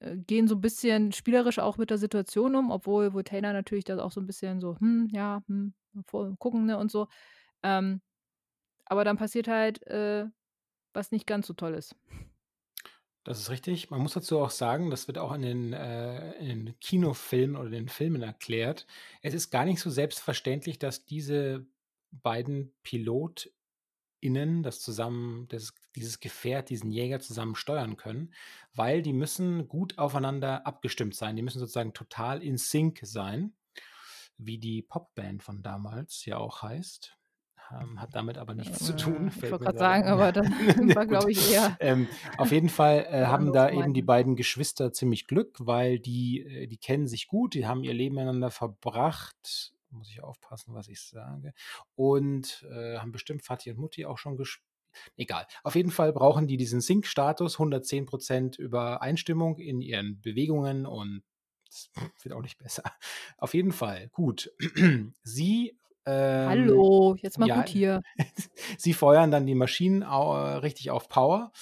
äh, 0.00 0.16
gehen 0.18 0.48
so 0.48 0.56
'n 0.56 0.60
bisschen 0.62 1.12
spielerisch 1.12 1.58
auch 1.60 1.78
mit 1.78 1.90
der 1.90 1.98
Situation 1.98 2.56
um, 2.56 2.70
obwohl 2.72 3.14
wo 3.14 3.22
Taylor 3.22 3.52
natürlich 3.54 3.84
dann 3.84 4.00
auch 4.00 4.12
so 4.12 4.20
'n 4.20 4.26
bisschen 4.28 4.60
so: 4.60 4.78
„Hm, 4.80 5.08
ja, 5.12 5.42
hm, 5.48 5.74
gucken“, 6.40 6.66
ne, 6.66 6.78
und 6.78 6.90
so. 6.92 7.08
Ähm, 7.64 8.02
aber 8.86 9.04
dann 9.04 9.18
passiert 9.18 9.48
halt, 9.48 9.86
äh, 9.88 10.26
was 10.94 11.12
nicht 11.12 11.26
ganz 11.28 11.46
so 11.48 11.54
toll 11.54 11.74
ist. 11.74 11.96
Das 13.24 13.40
ist 13.40 13.48
richtig. 13.48 13.90
Man 13.90 14.00
muss 14.02 14.12
dazu 14.12 14.38
auch 14.38 14.50
sagen, 14.50 14.90
das 14.90 15.06
wird 15.08 15.16
auch 15.16 15.32
in 15.32 15.42
den 15.42 15.72
äh, 15.72 16.32
in 16.34 16.66
den 16.66 16.78
Kinofilmen 16.80 17.56
oder 17.56 17.70
den 17.70 17.88
Filmen 17.88 18.22
erklärt. 18.22 18.86
Es 19.22 19.32
ist 19.32 19.50
gar 19.50 19.64
nicht 19.64 19.80
so 19.80 19.88
selbstverständlich, 19.88 20.78
dass 20.78 21.06
diese 21.06 21.66
beiden 22.12 22.72
PilotInnen 22.82 24.62
das 24.62 24.80
zusammen 24.80 25.48
das 25.48 25.72
dieses 25.96 26.20
Gefährt, 26.20 26.68
diesen 26.68 26.90
Jäger 26.90 27.20
zusammen 27.20 27.54
steuern 27.54 27.96
können, 27.96 28.34
weil 28.74 29.00
die 29.00 29.14
müssen 29.14 29.68
gut 29.68 29.98
aufeinander 29.98 30.66
abgestimmt 30.66 31.14
sein. 31.14 31.36
Die 31.36 31.42
müssen 31.42 31.60
sozusagen 31.60 31.94
total 31.94 32.42
in 32.42 32.58
Sync 32.58 33.00
sein, 33.02 33.54
wie 34.36 34.58
die 34.58 34.82
Popband 34.82 35.42
von 35.42 35.62
damals 35.62 36.26
ja 36.26 36.36
auch 36.36 36.62
heißt. 36.62 37.16
Ähm, 37.72 38.00
hat 38.00 38.14
damit 38.14 38.38
aber 38.38 38.54
nichts 38.54 38.84
zu 38.84 38.94
tun, 38.94 39.28
Äh, 39.28 39.46
ich 39.46 39.50
wollte 39.50 39.64
grade 39.64 39.78
sagen, 39.78 40.04
aber 40.08 40.32
das 40.32 40.46
war, 40.96 41.06
glaube 41.06 41.30
ich, 41.30 41.52
eher 41.52 41.76
Ähm, 41.80 42.08
auf 42.36 42.52
jeden 42.52 42.68
Fall, 42.68 43.06
äh, 43.10 43.24
haben 43.26 43.52
da 43.52 43.70
eben 43.70 43.94
die 43.94 44.02
beiden 44.02 44.36
Geschwister 44.36 44.92
ziemlich 44.92 45.26
Glück, 45.26 45.58
weil 45.60 45.98
die 45.98 46.42
äh, 46.42 46.66
die 46.66 46.76
kennen 46.76 47.06
sich 47.08 47.26
gut, 47.26 47.54
die 47.54 47.66
haben 47.66 47.84
ihr 47.84 47.94
Leben 47.94 48.14
miteinander 48.16 48.50
verbracht. 48.50 49.72
Muss 49.90 50.10
ich 50.10 50.22
aufpassen, 50.22 50.74
was 50.74 50.88
ich 50.88 51.00
sage. 51.00 51.52
Und, 51.94 52.66
äh, 52.70 52.98
haben 52.98 53.12
bestimmt 53.12 53.42
Vati 53.48 53.70
und 53.70 53.78
Mutti 53.78 54.04
auch 54.06 54.18
schon 54.18 54.36
gesch 54.36 54.60
egal. 55.16 55.46
Auf 55.62 55.74
jeden 55.74 55.90
Fall 55.90 56.12
brauchen 56.12 56.46
die 56.46 56.56
diesen 56.56 56.80
Sync-Status, 56.80 57.54
110 57.58 58.06
% 58.06 58.58
Übereinstimmung 58.58 59.58
in 59.58 59.80
ihren 59.80 60.20
Bewegungen 60.20 60.86
und 60.86 61.22
es 61.68 61.90
wird 62.22 62.34
auch 62.34 62.42
nicht 62.42 62.58
besser. 62.58 62.82
Auf 63.38 63.54
jeden 63.54 63.72
Fall, 63.72 64.08
gut. 64.08 64.52
Sie, 65.22 65.76
ähm 66.06 66.48
Hallo, 66.48 67.16
jetzt 67.20 67.38
mal 67.38 67.48
ja, 67.48 67.56
gut 67.56 67.68
hier. 67.68 68.02
sie 68.78 68.92
feuern 68.92 69.30
dann 69.30 69.46
die 69.46 69.54
Maschinen 69.54 70.02
äh, 70.02 70.06
richtig 70.06 70.90
auf 70.90 71.08
Power 71.08 71.52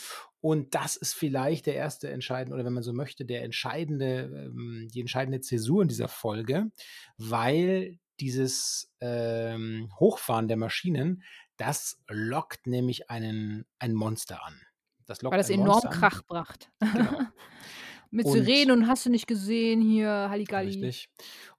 und 0.40 0.74
das 0.74 0.96
ist 0.96 1.14
vielleicht 1.14 1.66
der 1.66 1.76
erste 1.76 2.10
entscheidende 2.10 2.54
oder 2.54 2.64
wenn 2.64 2.72
man 2.72 2.82
so 2.82 2.92
möchte, 2.92 3.24
der 3.24 3.44
entscheidende 3.44 4.50
ähm, 4.52 4.88
die 4.92 5.00
entscheidende 5.00 5.40
Zäsur 5.40 5.82
in 5.82 5.88
dieser 5.88 6.08
Folge, 6.08 6.70
weil 7.16 7.98
dieses, 8.20 8.92
ähm, 9.00 9.90
Hochfahren 9.98 10.48
der 10.48 10.56
Maschinen, 10.56 11.22
das 11.56 12.00
lockt 12.08 12.66
nämlich 12.66 13.10
einen 13.10 13.66
ein 13.78 13.94
Monster 13.94 14.44
an. 14.44 14.60
Das 15.06 15.18
Weil 15.18 15.24
lockt 15.24 15.38
das 15.38 15.50
ein 15.50 15.60
enorm 15.60 15.68
Monster 15.68 15.90
an. 15.90 15.94
Krach 15.94 16.22
bracht. 16.22 16.70
Genau. 16.80 17.20
Mit 18.10 18.26
Und 18.26 18.32
Sirenen 18.32 18.70
und 18.72 18.88
hast 18.88 19.06
du 19.06 19.10
nicht 19.10 19.26
gesehen 19.26 19.80
hier, 19.80 20.08
Halligalli. 20.28 20.72
Richtig. 20.72 21.08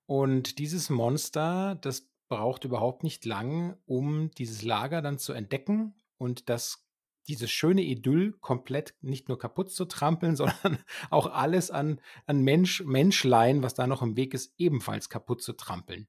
Und 0.05 0.59
dieses 0.59 0.89
Monster, 0.89 1.79
das 1.81 2.07
braucht 2.30 2.63
überhaupt 2.65 3.03
nicht 3.03 3.25
lang, 3.25 3.77
um 3.86 4.32
dieses 4.32 4.63
Lager 4.63 5.01
dann 5.01 5.18
zu 5.18 5.34
entdecken 5.34 5.96
und 6.18 6.50
das 6.50 6.86
dieses 7.27 7.51
schöne 7.51 7.82
Idyll 7.82 8.34
komplett 8.42 8.96
nicht 9.01 9.30
nur 9.30 9.39
kaputt 9.39 9.72
zu 9.72 9.86
trampeln, 9.86 10.36
sondern 10.36 10.80
auch 11.10 11.27
alles 11.27 11.72
an 11.72 12.00
an 12.25 12.42
Mensch 12.42 12.84
Menschlein, 12.84 13.63
was 13.63 13.74
da 13.74 13.88
noch 13.88 14.01
im 14.01 14.18
Weg 14.18 14.34
ist, 14.34 14.53
ebenfalls 14.58 15.10
kaputt 15.10 15.42
zu 15.42 15.53
trampeln. 15.53 16.08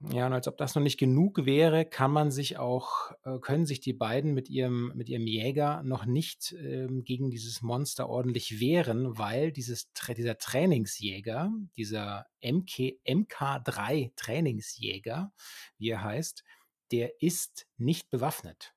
Ja, 0.00 0.26
und 0.26 0.32
als 0.32 0.46
ob 0.46 0.56
das 0.56 0.76
noch 0.76 0.82
nicht 0.82 0.98
genug 0.98 1.44
wäre, 1.44 1.84
kann 1.84 2.12
man 2.12 2.30
sich 2.30 2.56
auch 2.56 3.10
äh, 3.24 3.40
können 3.40 3.66
sich 3.66 3.80
die 3.80 3.92
beiden 3.92 4.32
mit 4.32 4.48
ihrem 4.48 4.92
mit 4.94 5.08
ihrem 5.08 5.26
Jäger 5.26 5.82
noch 5.82 6.06
nicht, 6.06 6.52
ähm, 6.52 7.02
gegen 7.02 7.30
dieses 7.30 7.62
Monster 7.62 8.08
ordentlich 8.08 8.60
wehren, 8.60 9.18
weil 9.18 9.50
dieses 9.50 9.90
dieser 10.16 10.38
Trainingsjäger, 10.38 11.50
dieser 11.76 12.26
MK 12.40 13.00
MK3 13.08 14.12
Trainingsjäger, 14.14 15.32
wie 15.78 15.88
er 15.90 16.04
heißt, 16.04 16.44
der 16.92 17.20
ist 17.20 17.66
nicht 17.76 18.08
bewaffnet. 18.08 18.74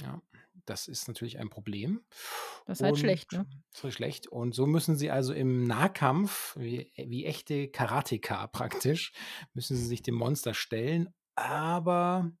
Ja, 0.00 0.22
das 0.66 0.88
ist 0.88 1.08
natürlich 1.08 1.38
ein 1.38 1.50
Problem 1.50 2.04
Das 2.64 2.78
ist 2.80 2.84
halt 2.84 2.96
und 2.96 2.98
schlecht, 2.98 3.32
ne? 3.32 3.46
so 3.74 3.90
schlecht. 3.90 4.26
Und 4.28 4.54
so 4.54 4.66
müssen 4.66 4.96
sie 4.96 5.10
also 5.10 5.32
im 5.34 5.64
Nahkampf, 5.66 6.56
wie 6.58 6.92
wie 6.96 7.24
echte 7.26 7.68
Karateka 7.68 8.46
praktisch, 8.48 9.12
müssen 9.54 9.76
sie 9.76 9.86
sich 9.86 10.02
dem 10.02 10.14
Monster 10.16 10.54
stellen, 10.54 11.10
aber 11.34 12.32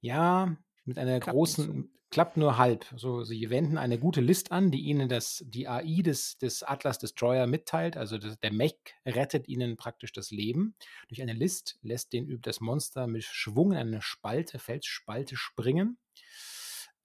ja, 0.00 0.56
mit 0.84 0.98
einer 0.98 1.20
Klappt 1.20 1.42
nicht 1.46 1.62
so. 1.62 1.74
großen 1.74 1.92
klappt 2.10 2.36
nur 2.36 2.58
halb. 2.58 2.86
So, 2.96 3.24
sie 3.24 3.48
wenden 3.50 3.78
eine 3.78 3.98
gute 3.98 4.20
List 4.20 4.52
an, 4.52 4.70
die 4.70 4.82
ihnen 4.82 5.08
das 5.08 5.42
die 5.46 5.66
AI 5.68 6.02
des 6.02 6.38
des 6.38 6.62
Atlas 6.62 6.98
Destroyer 6.98 7.46
mitteilt. 7.46 7.96
Also, 7.96 8.18
d 8.18 8.34
der 8.42 8.52
Mech 8.52 8.76
rettet 9.06 9.48
ihnen 9.48 9.76
praktisch 9.76 10.12
das 10.12 10.30
Leben. 10.30 10.76
Durch 11.08 11.22
eine 11.22 11.32
List 11.32 11.78
lässt 11.82 12.12
den 12.12 12.28
üb 12.28 12.42
das 12.42 12.60
Monster 12.60 13.06
mit 13.06 13.24
Schwung 13.24 13.72
in 13.72 13.78
eine 13.78 14.02
Spalte 14.02 14.58
Felsspalte 14.58 15.36
springen, 15.36 15.98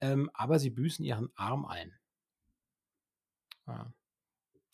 ähm, 0.02 0.30
aber 0.34 0.60
sie 0.60 0.70
büßen 0.72 1.06
ihren 1.06 1.32
Arm 1.36 1.66
ein. 1.66 1.94
Ja. 3.68 3.92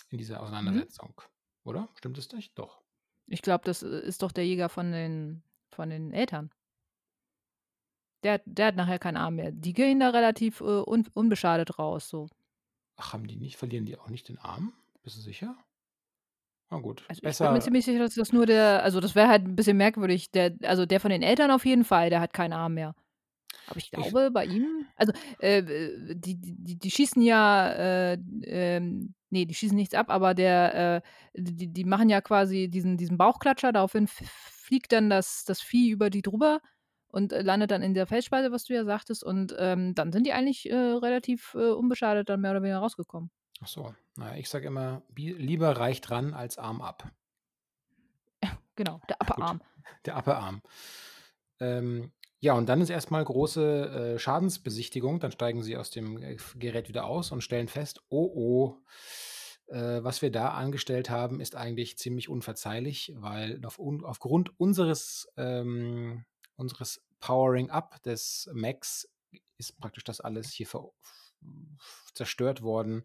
In 0.10 0.18
dieser 0.20 0.40
Mhm. 0.40 0.44
Auseinandersetzung, 0.44 1.22
oder? 1.66 1.90
Stimmt 1.96 2.18
es 2.18 2.32
nicht? 2.32 2.58
Doch. 2.58 2.82
Ich 3.28 3.42
glaube, 3.42 3.64
das, 3.66 3.84
äh, 3.84 4.00
ist 4.02 4.22
doch 4.24 4.32
der 4.32 4.46
Jäger 4.46 4.70
von 4.70 4.92
den 4.92 5.44
von 5.70 5.90
den 5.90 6.12
Eltern. 6.14 6.52
Der 8.24 8.34
hat 8.34 8.42
der 8.46 8.68
hat 8.68 8.76
nachher 8.76 9.00
keinen 9.00 9.18
Arm 9.18 9.36
mehr. 9.36 9.52
Die 9.52 9.74
gehen 9.74 10.00
da 10.00 10.10
relativ, 10.10 10.62
äh, 10.62 10.64
un 10.64 11.06
unbeschadet 11.14 11.78
raus 11.78 12.10
so. 12.10 12.28
Ach, 12.98 13.14
haben 13.14 13.28
die 13.28 13.36
nicht 13.36 13.58
verlieren 13.58 13.86
die 13.86 13.98
auch 13.98 14.10
nicht 14.10 14.30
den 14.30 14.38
Arm? 14.40 14.74
Bist 15.04 15.18
du 15.18 15.22
sicher? 15.22 15.58
Na 16.72 16.80
gut, 16.80 17.10
Also, 17.10 17.22
ich 17.24 17.38
bin 17.40 17.52
mir 17.52 17.60
besser 17.60 17.62
ziemlich 17.62 17.86
sicher, 17.86 18.00
dass 18.00 18.16
das 18.16 18.32
nur 18.32 18.46
der 18.46 18.82
also, 18.84 19.00
das 19.00 19.14
wäre 19.16 19.28
halt 19.28 19.44
'n 19.46 19.56
bisschen 19.56 19.78
merkwürdig. 19.78 20.32
Der 20.32 20.54
also, 20.64 20.86
der 20.86 21.00
von 21.00 21.12
den 21.12 21.22
Eltern 21.22 21.52
auf 21.52 21.66
jeden 21.66 21.84
Fall, 21.84 22.10
der 22.10 22.22
hat 22.22 22.34
keinen 22.34 22.54
Arm 22.54 22.76
mehr. 22.76 22.96
Aber 23.66 23.78
ich 23.78 23.86
Ich 23.86 23.92
glaube, 23.92 24.32
bei 24.32 24.46
ihm 24.46 24.88
also, 24.96 25.14
äh, 25.40 25.64
die 26.16 26.36
die 26.40 26.78
die 26.78 26.92
schießen 26.92 27.22
ja, 27.22 27.70
äh, 27.72 28.18
ähm 28.46 29.14
ne, 29.30 29.46
die 29.46 29.54
schießen 29.56 29.76
nichts 29.76 29.96
ab, 29.96 30.10
aber 30.10 30.34
der, 30.34 31.02
äh 31.36 31.42
die 31.42 31.68
die 31.72 31.84
machen 31.86 32.10
ja 32.10 32.22
quasi 32.22 32.70
diesen 32.70 32.98
diesen 32.98 33.18
Bauchklatscher, 33.18 33.72
daraufhin 33.72 34.08
fliegt 34.08 34.92
dann 34.92 35.10
das 35.10 35.44
das 35.46 35.62
Vieh 35.62 35.90
über 35.90 36.10
die 36.10 36.22
drüber 36.22 36.60
und, 37.14 37.32
äh, 37.32 37.44
landet 37.44 37.70
dann 37.72 37.84
in 37.84 37.94
der 37.94 38.08
Felsspalte, 38.08 38.52
was 38.52 38.64
du 38.66 38.74
ja 38.74 38.86
sagtest. 38.86 39.24
Und, 39.24 39.56
ähm, 39.60 39.94
dann 39.94 40.12
sind 40.12 40.26
die 40.26 40.34
eigentlich, 40.34 40.68
äh, 40.70 40.76
relativ, 40.76 41.54
äh, 41.54 41.70
unbeschadet 41.70 42.28
dann 42.28 42.42
mehr 42.42 42.52
oder 42.52 42.64
weniger 42.64 42.80
rausgekommen. 42.80 43.30
Ach 43.62 43.68
so. 43.68 43.94
Na 44.16 44.32
ja, 44.32 44.36
ich 44.38 44.50
sage 44.50 44.68
immer, 44.68 45.04
lieber 45.16 45.78
reich 45.78 46.02
dran 46.02 46.34
als 46.34 46.58
Arm 46.58 46.82
ab. 46.82 47.12
Genau, 48.76 49.00
der 49.08 49.18
Upper-Arm. 49.22 49.62
der 50.06 50.18
Upper-Arm. 50.18 50.64
Ähm, 51.60 52.12
Ja, 52.44 52.56
und 52.56 52.68
dann 52.68 52.82
ist 52.82 52.90
erstmal 52.90 53.24
große, 53.24 54.16
äh, 54.16 54.20
Schadensbesichtigung. 54.20 55.22
Dann 55.22 55.32
steigen 55.32 55.64
sie 55.64 55.78
aus 55.78 55.92
dem, 55.92 56.22
äh, 56.22 56.36
Gerät 56.58 56.90
wieder 56.90 57.06
aus 57.06 57.32
und 57.32 57.40
stellen 57.42 57.70
fest: 57.70 58.02
„Oh, 58.10 58.30
oh, 58.36 59.74
äh, 59.74 60.04
was 60.04 60.22
wir 60.22 60.30
da 60.30 60.50
angestellt 60.50 61.10
haben, 61.10 61.40
ist 61.40 61.56
eigentlich 61.56 61.98
ziemlich 61.98 62.28
unverzeihlich, 62.28 63.14
weil 63.16 63.66
auf 63.66 63.80
un 63.80 64.04
aufgrund 64.04 64.60
unseres, 64.60 65.30
ähm 65.38 66.26
unseres 66.58 67.02
Powering 67.22 67.70
Up 67.70 68.04
des 68.04 68.50
Mechs 68.54 69.10
ist 69.58 69.80
praktisch 69.80 70.04
das 70.04 70.20
alles 70.20 70.52
hier 70.52 70.68
zerstört 72.14 72.62
worden. 72.62 73.04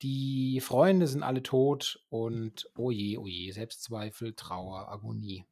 Die 0.00 0.60
Freunde 0.62 1.06
sind 1.08 1.22
alle 1.22 1.42
tot 1.42 2.02
und 2.08 2.70
oh 2.74 2.90
je, 2.90 3.18
oh 3.18 3.26
je, 3.26 3.50
Selbstzweifel, 3.52 4.32
Trauer, 4.34 4.88
Agonie.“ 4.90 5.44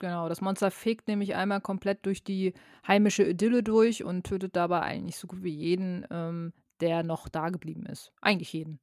Genau, 0.00 0.28
das 0.28 0.40
Monster 0.40 0.70
fegt 0.72 1.06
nämlich 1.08 1.34
einmal 1.36 1.60
komplett 1.60 2.04
durch 2.04 2.24
die 2.24 2.54
heimische 2.86 3.22
Idylle 3.24 3.62
durch 3.62 4.02
und 4.02 4.24
tötet 4.24 4.56
dabei 4.56 4.80
eigentlich 4.82 5.16
so 5.16 5.28
gut 5.28 5.42
wie 5.44 5.54
jeden, 5.54 6.04
ähm, 6.10 6.52
der 6.80 7.02
noch 7.04 7.28
da 7.28 7.50
geblieben 7.50 7.86
ist. 7.86 8.12
Eigentlich 8.20 8.52
jeden. 8.52 8.80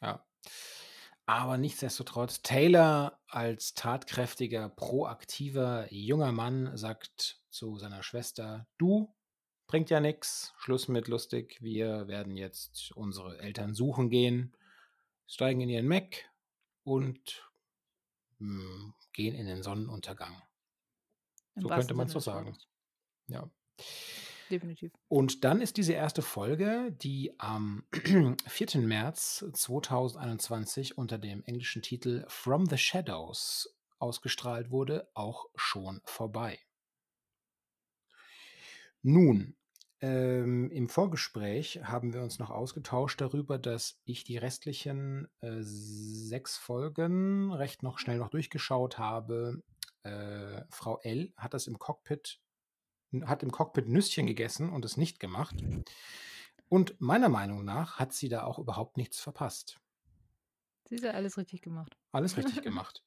Ja. 0.00 0.24
Aber 1.26 1.56
nichtsdestotrotz, 1.56 2.42
Taylor 2.42 3.20
als 3.26 3.74
tatkräftiger, 3.74 4.68
proaktiver 4.68 5.86
junger 5.92 6.32
Mann 6.32 6.76
sagt 6.76 7.40
zu 7.50 7.78
seiner 7.78 8.02
Schwester: 8.02 8.66
„Du, 8.78 9.14
bringt 9.66 9.88
ja 9.90 10.00
nix, 10.00 10.52
Schluss 10.58 10.88
mit 10.88 11.08
lustig. 11.08 11.58
Wir 11.62 12.08
werden 12.08 12.36
jetzt 12.36 12.92
unsere 12.94 13.38
Eltern 13.38 13.74
suchen 13.74 14.10
gehen.“ 14.10 14.54
Steigen 15.26 15.62
in 15.62 15.70
ihren 15.70 15.88
Mech 15.88 16.26
und, 16.84 17.50
hm, 18.38 18.94
gehen 19.14 19.34
in 19.34 19.46
den 19.46 19.62
Sonnenuntergang. 19.62 20.42
Im 21.54 21.62
So 21.62 21.68
könnte 21.68 21.94
Sinne 21.94 22.06
doch 22.06 22.12
des 22.12 22.24
sagen. 22.24 22.58
Ja. 23.28 23.50
Definitiv. 24.50 24.92
Und 25.08 25.44
dann 25.44 25.60
ist 25.62 25.78
diese 25.78 25.94
erste 25.94 26.20
Folge, 26.20 26.92
die 26.92 27.34
am 27.38 27.84
4. 28.46 28.80
März 28.80 29.44
2021 29.52 30.98
unter 30.98 31.18
dem 31.18 31.42
englischen 31.44 31.80
Titel 31.80 32.24
„From 32.28 32.66
the 32.66 32.76
Shadows“ 32.76 33.74
ausgestrahlt 33.98 34.70
wurde, 34.70 35.08
auch 35.14 35.46
schon 35.54 36.02
vorbei. 36.04 36.58
Nun, 39.02 39.56
ähm, 40.00 40.70
im 40.70 40.88
Vorgespräch 40.88 41.80
haben 41.84 42.12
wir 42.12 42.22
uns 42.22 42.38
noch 42.38 42.50
ausgetauscht 42.50 43.20
darüber, 43.20 43.58
dass 43.58 44.00
ich 44.04 44.24
die 44.24 44.36
restlichen, 44.36 45.28
äh, 45.40 45.62
6 45.62 46.56
Folgen 46.56 47.52
recht 47.52 47.82
noch 47.82 47.98
schnell 47.98 48.18
noch 48.18 48.30
durchgeschaut 48.30 48.98
habe. 48.98 49.62
Äh, 50.02 50.62
Frau 50.70 50.98
L. 51.00 51.32
hat 51.36 51.54
das 51.54 51.66
im 51.66 51.78
Cockpit 51.78 52.40
hat 53.22 53.42
im 53.42 53.52
Cockpit 53.52 53.88
Nüsschen 53.88 54.26
gegessen 54.26 54.70
und 54.70 54.84
es 54.84 54.96
nicht 54.96 55.20
gemacht. 55.20 55.54
Und 56.68 57.00
meiner 57.00 57.28
Meinung 57.28 57.64
nach 57.64 57.98
hat 57.98 58.12
sie 58.12 58.28
da 58.28 58.42
auch 58.42 58.58
überhaupt 58.58 58.96
nichts 58.96 59.20
verpasst. 59.20 59.80
Siehst 60.88 61.04
du, 61.04 61.14
alles 61.14 61.38
richtig 61.38 61.62
gemacht. 61.62 61.96
Alles 62.12 62.36
richtig 62.36 62.62
gemacht. 62.62 63.02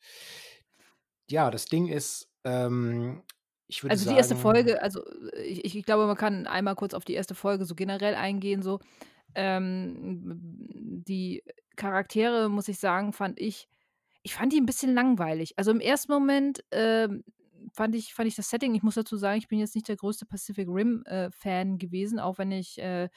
Ja, 1.29 1.51
das 1.51 1.65
Ding 1.65 1.87
ist, 1.87 2.31
ähm, 2.43 3.23
ich 3.67 3.83
würde 3.83 3.97
Also, 3.97 4.05
die 4.05 4.15
erste 4.15 4.35
sagen 4.35 4.35
Folge 4.35 4.81
also, 4.81 5.03
äh, 5.33 5.41
ich 5.43 5.75
ich 5.75 5.85
glaube, 5.85 6.07
man 6.07 6.17
kann 6.17 6.47
einmal 6.47 6.75
kurz 6.75 6.93
auf 6.93 7.05
die 7.05 7.13
erste 7.13 7.35
Folge 7.35 7.65
so 7.65 7.75
generell 7.75 8.15
eingehen 8.15 8.61
so. 8.61 8.79
Ähm, 9.35 10.25
die 11.07 11.43
Charaktere, 11.77 12.49
muss 12.49 12.67
ich 12.69 12.79
sagen, 12.79 13.13
fand 13.13 13.39
ich 13.39 13.67
ich 14.23 14.35
fand 14.35 14.53
die 14.53 14.59
'n 14.61 14.65
bisschen 14.67 14.93
langweilig. 14.95 15.53
Also, 15.57 15.71
im 15.71 15.81
ersten 15.81 16.11
Moment, 16.13 16.63
ähm, 16.71 17.23
fand 17.73 17.95
ich 17.95 18.13
fand 18.15 18.27
ich 18.29 18.35
das 18.35 18.49
Setting 18.51 18.75
ich 18.75 18.83
muss 18.83 18.95
dazu 18.95 19.17
sagen, 19.17 19.39
ich 19.39 19.47
bin 19.49 19.59
jetzt 19.59 19.75
nicht 19.75 19.87
der 19.89 19.97
größte 19.97 20.25
Pacific 20.27 20.67
Rim, 20.69 21.03
äh, 21.07 21.31
Fan 21.31 21.77
gewesen, 21.79 22.19
auch 22.19 22.37
wenn 22.39 22.51
ich, 22.53 22.79
äh, 22.79 23.09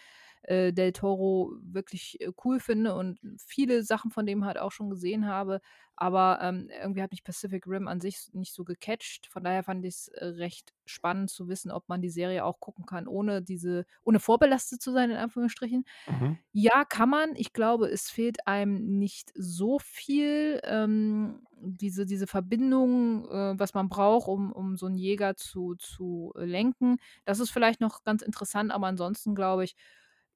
äh, 0.42 0.72
Del 0.72 0.92
Toro 0.92 1.52
wirklich, 1.62 2.20
äh, 2.20 2.32
cool 2.44 2.60
finde 2.60 2.94
und 2.94 3.18
viele 3.38 3.82
Sachen 3.82 4.10
von 4.10 4.26
dem 4.26 4.44
halt 4.44 4.58
auch 4.58 4.72
schon 4.72 4.90
gesehen 4.90 5.26
habe. 5.26 5.60
Aber, 5.96 6.38
ähm, 6.42 6.68
irgendwie 6.82 7.02
hat 7.02 7.10
mich 7.10 7.24
Pacific 7.24 7.66
Rim 7.66 7.86
an 7.88 8.00
sich 8.00 8.30
nicht 8.32 8.54
so 8.54 8.64
gecatcht. 8.64 9.26
Von 9.26 9.44
daher 9.44 9.62
fand 9.62 9.84
ich's, 9.84 10.08
äh, 10.08 10.24
recht 10.26 10.72
spannend 10.86 11.30
zu 11.30 11.48
wissen, 11.48 11.70
ob 11.70 11.88
man 11.88 12.00
die 12.02 12.08
Serie 12.10 12.44
auch 12.44 12.58
gucken 12.60 12.86
kann, 12.86 13.06
ohne 13.06 13.42
diese 13.42 13.84
ohne 14.02 14.18
vorbelastet 14.20 14.80
zu 14.82 14.92
sein, 14.92 15.10
in 15.10 15.16
Anführungsstrichen. 15.16 15.84
Mhm. 16.06 16.40
Ja, 16.52 16.84
kann 16.84 17.10
man. 17.10 17.36
Ich 17.36 17.52
glaube, 17.52 17.88
es 17.88 18.10
fehlt 18.10 18.46
einem 18.46 18.98
nicht 18.98 19.30
so 19.36 19.78
viel, 19.78 20.60
ähm, 20.64 21.46
diese 21.62 22.06
diese 22.06 22.26
Verbindung, 22.26 23.26
äh, 23.30 23.58
was 23.58 23.72
man 23.74 23.88
braucht, 23.88 24.26
um 24.28 24.50
um 24.52 24.76
so 24.76 24.86
'n 24.86 24.94
Jäger 24.96 25.36
zu 25.36 25.74
zu 25.76 26.32
lenken. 26.36 26.96
Das 27.24 27.38
ist 27.40 27.50
vielleicht 27.50 27.80
noch 27.80 28.02
ganz 28.04 28.22
interessant, 28.22 28.72
aber 28.72 28.88
ansonsten 28.88 29.34
glaube 29.36 29.62
ich, 29.64 29.76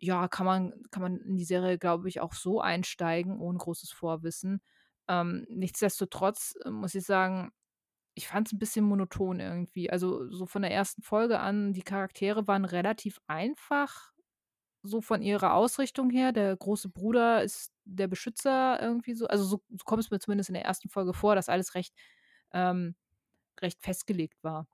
ja, 0.04 0.28
kann 0.28 0.46
man 0.46 0.74
kann 0.90 1.02
man 1.02 1.16
in 1.18 1.36
die 1.36 1.44
Serie, 1.44 1.78
glaube 1.78 2.08
ich, 2.08 2.20
auch 2.20 2.34
so 2.34 2.60
einsteigen 2.60 3.38
ohne 3.40 3.58
großes 3.58 3.92
Vorwissen. 3.92 4.62
Ähm, 5.08 5.46
nichtsdestotrotz, 5.48 6.54
äh, 6.64 6.70
muss 6.70 6.94
ich 6.94 7.04
sagen, 7.04 7.52
ich 8.14 8.28
fand's 8.28 8.52
'n 8.52 8.58
bisschen 8.58 8.84
monoton 8.86 9.40
irgendwie. 9.40 9.90
Also, 9.90 10.30
so 10.32 10.46
von 10.46 10.62
der 10.62 10.72
ersten 10.72 11.02
Folge 11.02 11.40
an, 11.40 11.72
die 11.74 11.82
Charaktere 11.82 12.46
waren 12.48 12.64
relativ 12.66 13.20
einfach, 13.28 14.12
so 14.82 15.00
von 15.02 15.22
ihrer 15.22 15.54
Ausrichtung 15.54 16.10
her. 16.10 16.32
Der 16.32 16.56
große 16.56 16.90
Bruder 16.90 17.42
ist 17.42 17.72
der 17.84 18.08
Beschützer 18.08 18.80
irgendwie 18.82 19.14
so. 19.14 19.26
Also, 19.28 19.44
so 19.44 19.62
so 19.70 19.84
kommt 19.84 20.02
es 20.04 20.10
mir 20.10 20.20
zumindest 20.20 20.50
in 20.50 20.54
der 20.54 20.64
ersten 20.64 20.88
Folge 20.90 21.14
vor, 21.14 21.34
dass 21.36 21.48
alles 21.48 21.74
recht 21.74 21.94
ähm, 22.52 22.96
recht 23.62 23.82
festgelegt 23.82 24.42
war. 24.44 24.68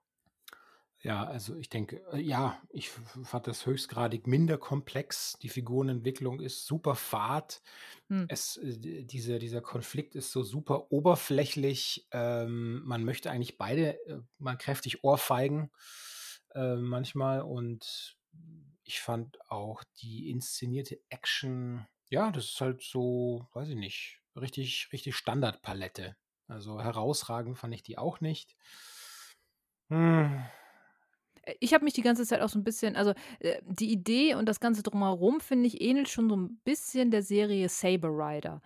Ja, 1.03 1.25
also, 1.25 1.57
ich 1.57 1.71
denke 1.71 2.03
äh, 2.13 2.19
ja, 2.21 2.61
ich 2.69 2.91
fand 2.91 3.47
das 3.47 3.65
höchstgradig 3.65 4.27
minder 4.27 4.59
komplex. 4.59 5.33
Die 5.41 5.49
Figurenentwicklung 5.49 6.41
ist 6.41 6.67
super 6.67 6.95
fad. 6.95 7.63
Hm. 8.09 8.27
Es 8.29 8.59
äh, 8.59 8.79
d 8.79 9.05
dieser 9.39 9.63
Konflikt 9.63 10.15
ist 10.15 10.33
so 10.33 10.43
super 10.43 10.93
oberflächlich. 10.93 12.07
Ähm, 12.13 12.83
man 12.85 13.05
möchte 13.05 13.31
eigentlich 13.31 13.59
beide, 13.59 13.95
äh, 14.09 14.19
mal 14.39 14.57
kräftig 14.57 15.05
ohrfeigen, 15.05 15.71
manchmal. 16.55 17.43
Und 17.43 18.19
ich 18.85 19.01
fand 19.01 19.39
auch 19.51 19.85
die 20.03 20.31
inszenierte 20.31 21.01
Action 21.11 21.87
ja, 22.11 22.33
das 22.33 22.47
ist 22.47 22.61
halt 22.61 22.83
so, 22.83 23.47
weiß 23.53 23.69
ich 23.71 23.77
nicht, 23.77 24.21
richtig 24.37 24.89
richtig 24.93 25.15
Standardpalette. 25.17 26.17
Also, 26.49 26.81
herausragend 26.83 27.57
fand 27.59 27.75
ich 27.75 27.85
die 27.85 27.99
auch 27.99 28.21
nicht. 28.21 28.53
Hm. 29.91 30.51
Äh, 31.47 31.55
ich 31.61 31.75
habe 31.75 31.85
mich 31.85 31.95
die 31.95 32.03
ganze 32.03 32.25
Zeit 32.27 32.41
auch 32.41 32.49
so 32.49 32.59
'n 32.59 32.65
bisschen 32.65 32.97
also, 32.97 33.13
äh, 33.41 33.61
die 33.67 33.91
Idee 33.93 34.35
und 34.35 34.47
das 34.49 34.61
Ganze 34.61 34.83
Drumherum, 34.83 35.41
finde 35.41 35.67
ich, 35.67 35.81
ähnelt 35.81 36.09
schon 36.09 36.29
so 36.29 36.37
'n 36.37 36.61
bisschen 36.65 37.11
der 37.11 37.23
Serie 37.23 37.69
Saber 37.69 38.09
Rider. 38.11 38.63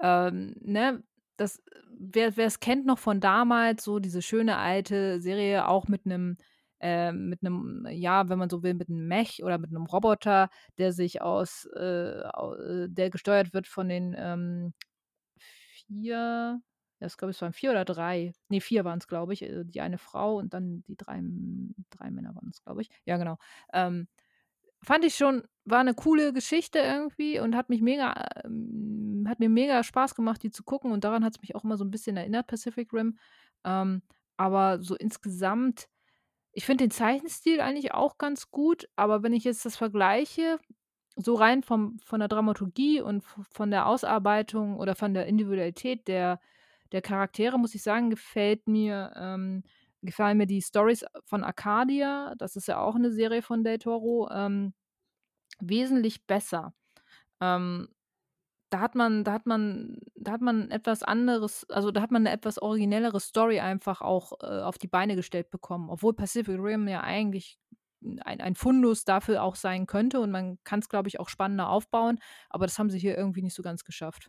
Ähm, 0.00 0.54
ne, 0.60 1.02
das 1.36 1.62
wer 2.00 2.36
wer's 2.36 2.60
kennt 2.60 2.86
noch 2.86 2.98
von 2.98 3.20
damals, 3.20 3.84
so 3.84 3.98
diese 3.98 4.22
schöne 4.22 4.56
alte 4.58 5.20
Serie, 5.20 5.66
auch 5.68 5.88
mit 5.88 6.06
'nem 6.06 6.36
äh, 6.80 7.12
mit 7.12 7.42
'nem 7.42 7.86
ja, 7.90 8.28
wenn 8.28 8.38
man 8.38 8.50
so 8.50 8.62
will, 8.62 8.74
mit 8.74 8.88
'nem 8.88 9.06
Mech 9.08 9.42
oder 9.42 9.58
mit 9.58 9.72
'nem 9.72 9.86
Roboter, 9.86 10.48
der 10.78 10.92
sich 10.92 11.20
aus 11.22 11.66
äh, 11.76 12.20
äh, 12.20 12.88
der 12.88 13.10
gesteuert 13.10 13.52
wird 13.54 13.66
von 13.66 13.88
den, 13.88 14.14
ähm, 14.18 14.72
4 15.88 16.60
ich 17.06 17.16
glaube, 17.16 17.30
es 17.30 17.40
waren 17.42 17.52
4 17.52 17.70
oder 17.70 17.84
3 17.84 18.32
ne, 18.48 18.60
4 18.60 18.84
waren's, 18.84 19.08
glaube 19.08 19.32
ich, 19.34 19.42
äh, 19.42 19.64
die 19.64 19.80
eine 19.80 19.98
Frau 19.98 20.36
und 20.38 20.54
dann 20.54 20.82
die 20.88 20.96
3 20.96 21.18
M 21.18 21.74
3 21.90 22.10
Männer 22.10 22.34
waren's, 22.34 22.62
glaube 22.64 22.82
ich. 22.82 22.90
Ja, 23.06 23.16
genau. 23.18 23.38
Ähm, 23.72 24.08
fand 24.82 25.04
ich 25.04 25.16
schon 25.16 25.44
war 25.66 25.84
'ne 25.84 25.94
coole 25.94 26.32
Geschichte 26.34 26.78
irgendwie 26.80 27.40
und 27.40 27.56
hat 27.56 27.70
mich 27.70 27.82
mega 27.82 28.14
ähm, 28.44 29.26
hat 29.28 29.40
mir 29.40 29.48
mega 29.50 29.82
Spaß 29.84 30.14
gemacht, 30.16 30.42
die 30.42 30.50
zu 30.52 30.64
gucken 30.64 30.92
und 30.92 31.04
daran 31.04 31.24
hat's 31.24 31.40
mich 31.42 31.54
auch 31.56 31.64
immer 31.64 31.76
so 31.78 31.84
'n 31.84 31.90
bisschen 31.92 32.16
erinnert, 32.18 32.46
Pacific 32.48 32.92
Rim. 32.94 33.18
Ähm, 33.64 34.02
aber 34.38 34.80
so 34.82 34.96
insgesamt 34.96 35.88
ich 36.52 36.66
finde 36.66 36.84
den 36.86 36.90
Zeichenstil 36.92 37.60
eigentlich 37.62 37.92
auch 37.94 38.18
ganz 38.18 38.50
gut, 38.52 38.88
aber 38.96 39.22
wenn 39.24 39.32
ich 39.34 39.44
jetzt 39.44 39.64
das 39.66 39.76
vergleiche, 39.76 40.58
so 41.16 41.34
rein 41.36 41.62
vom 41.64 41.98
von 42.04 42.20
der 42.20 42.28
Dramaturgie 42.28 43.00
und 43.02 43.24
von 43.52 43.70
der 43.72 43.86
Ausarbeitung 43.88 44.76
oder 44.78 44.94
von 44.96 45.14
der 45.14 45.26
Individualität 45.28 46.08
der 46.08 46.40
der 46.92 47.02
Charaktere, 47.02 47.58
muss 47.58 47.74
ich 47.74 47.82
sagen, 47.82 48.10
gefällt 48.10 48.68
mir 48.68 49.12
ähm, 49.16 49.64
gefallen 50.02 50.38
mir 50.38 50.46
die 50.46 50.60
Storys 50.62 51.04
von 51.26 51.44
Arcadia, 51.44 52.34
das 52.38 52.56
ist 52.56 52.68
ja 52.68 52.80
auch 52.80 52.96
'ne 52.98 53.10
Serie 53.12 53.42
von 53.42 53.64
Del 53.64 53.78
Toro, 53.78 54.28
ähm, 54.32 54.74
wesentlich 55.60 56.26
besser. 56.26 56.74
Ähm, 57.42 57.88
da 58.70 58.80
hat 58.80 58.94
man 58.96 59.24
da 59.24 59.32
hat 59.34 59.46
man 59.46 59.98
da 60.16 60.32
hat 60.32 60.42
man 60.42 60.70
etwas 60.72 61.02
anderes 61.04 61.68
also, 61.70 61.90
da 61.92 62.02
hat 62.02 62.10
man 62.12 62.24
'ne 62.24 62.32
etwas 62.32 62.60
originellere 62.62 63.20
Story 63.20 63.60
einfach 63.60 64.02
auch, 64.02 64.32
äh, 64.42 64.46
auf 64.62 64.78
die 64.78 64.88
Beine 64.88 65.16
gestellt 65.16 65.50
bekommen, 65.50 65.90
obwohl 65.90 66.14
Pacific 66.14 66.58
Rim 66.60 66.88
ja 66.88 67.02
eigentlich 67.02 67.58
ein 68.24 68.40
ein 68.42 68.54
Fundus 68.56 69.04
dafür 69.06 69.42
auch 69.44 69.56
sein 69.56 69.86
könnte 69.86 70.20
und 70.20 70.30
man 70.32 70.58
kann's, 70.64 70.88
glaube 70.90 71.08
ich, 71.08 71.20
auch 71.20 71.28
spannender 71.30 71.68
aufbauen, 71.70 72.18
aber 72.50 72.66
das 72.66 72.78
haben 72.80 72.90
sie 72.90 72.98
hier 73.00 73.16
irgendwie 73.18 73.42
nicht 73.42 73.54
so 73.56 73.62
ganz 73.64 73.84
geschafft. 73.84 74.28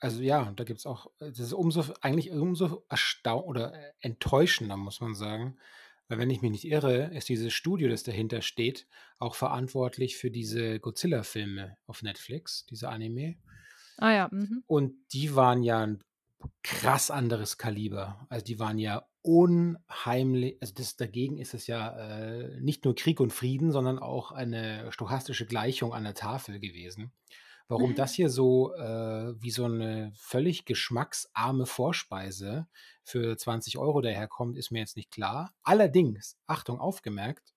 Also, 0.00 0.22
ja, 0.22 0.52
da 0.56 0.64
gibt's 0.64 0.86
auch 0.86 1.06
äh, 1.20 1.30
das 1.30 1.38
ist 1.40 1.52
umso 1.52 1.84
eigentlich 2.00 2.30
umso 2.30 2.84
erstau 2.90 3.42
oder, 3.44 3.72
äh, 3.74 3.92
enttäuschender, 4.00 4.76
muss 4.76 5.00
man 5.00 5.14
sagen, 5.14 5.56
Weil 6.08 6.18
wenn 6.18 6.30
ich 6.30 6.42
mich 6.42 6.50
nicht 6.50 6.64
irre, 6.66 7.10
ist 7.14 7.28
dieses 7.28 7.52
Studio, 7.52 7.88
das 7.88 8.02
dahinter 8.02 8.42
steht, 8.42 8.86
auch 9.18 9.34
verantwortlich 9.34 10.16
für 10.16 10.30
diese 10.30 10.78
Godzilla-Filme 10.80 11.76
auf 11.86 12.02
Netflix, 12.02 12.66
diese 12.66 12.88
Anime. 12.90 13.36
Ah 13.96 14.12
ja, 14.12 14.28
mhm. 14.30 14.62
Und 14.66 14.94
die 15.12 15.34
waren 15.34 15.62
ja 15.62 15.80
ein 15.80 16.02
krass 16.62 17.10
anderes 17.10 17.56
Kaliber. 17.56 18.26
Also 18.28 18.44
die 18.44 18.58
waren 18.58 18.78
ja 18.78 19.06
unheimlich, 19.22 20.58
also 20.60 20.74
das 20.74 20.96
dagegen 20.96 21.38
ist 21.38 21.54
es 21.54 21.66
ja 21.66 21.96
äh, 21.96 22.60
nicht 22.60 22.84
nur 22.84 22.94
Krieg 22.94 23.18
und 23.20 23.32
Frieden, 23.32 23.72
sondern 23.72 23.98
auch 23.98 24.30
eine 24.32 24.92
stochastische 24.92 25.46
Gleichung 25.46 25.94
an 25.94 26.04
der 26.04 26.14
Tafel 26.14 26.60
gewesen. 26.60 27.12
Warum 27.66 27.94
das 27.94 28.12
hier 28.12 28.28
so 28.28 28.74
äh, 28.74 29.34
wie 29.40 29.50
so 29.50 29.64
eine 29.64 30.12
völlig 30.14 30.66
geschmacksarme 30.66 31.64
Vorspeise 31.64 32.66
für 33.02 33.36
20 33.36 33.78
Euro 33.78 34.02
daherkommt, 34.02 34.58
ist 34.58 34.70
mir 34.70 34.80
jetzt 34.80 34.96
nicht 34.96 35.10
klar. 35.10 35.54
Allerdings, 35.62 36.36
Achtung, 36.46 36.78
aufgemerkt, 36.78 37.54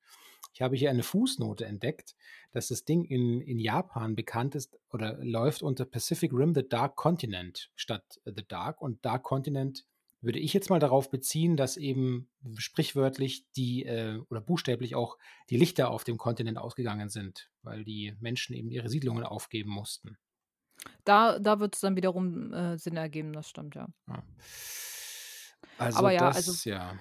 ich 0.58 0.62
habe 0.64 0.76
hier 0.76 0.90
eine 0.90 1.04
Fußnote 1.04 1.66
entdeckt, 1.66 2.16
dass 2.52 2.70
das 2.70 2.84
Ding 2.84 3.04
in, 3.04 3.42
in 3.42 3.60
Japan 3.60 4.16
bekannt 4.16 4.56
ist 4.56 4.76
oder 4.90 5.18
läuft 5.24 5.62
unter 5.62 5.86
Pacific 5.86 6.32
Rim 6.34 6.56
The 6.56 6.68
Dark 6.68 6.96
Continent 6.96 7.70
statt 7.76 8.20
The 8.26 8.44
Dark. 8.48 8.82
Und 8.82 9.06
Dark 9.06 9.22
Continent 9.22 9.86
würde 10.22 10.40
ich 10.40 10.54
jetzt 10.54 10.70
mal 10.70 10.80
darauf 10.80 11.12
beziehen, 11.12 11.58
dass 11.58 11.78
eben 11.78 12.30
sprichwörtlich 12.58 13.50
die 13.52 13.86
äh, 13.86 14.20
oder 14.30 14.42
buchstäblich 14.42 14.96
auch 14.96 15.18
die 15.50 15.58
Lichter 15.58 15.92
auf 15.92 16.04
dem 16.04 16.18
Kontinent 16.18 16.58
ausgegangen 16.58 17.10
sind, 17.10 17.50
weil 17.62 17.84
die 17.84 18.16
Menschen 18.20 18.56
eben 18.56 18.72
ihre 18.72 18.90
Siedlungen 18.90 19.24
aufgeben 19.24 19.72
mussten. 19.72 20.18
Da, 21.04 21.40
da 21.40 21.60
wird 21.60 21.76
es 21.76 21.82
dann 21.82 21.96
wiederum 21.96 22.54
äh, 22.54 22.78
Sinn 22.78 22.98
ergeben, 22.98 23.34
das 23.34 23.50
stimmt, 23.50 23.76
ja. 23.76 23.88
ja. 24.08 24.24
Also 25.78 26.00
Aber 26.00 26.12
ja, 26.12 26.28
das, 26.28 26.48
also 26.48 26.70
ja. 26.70 26.98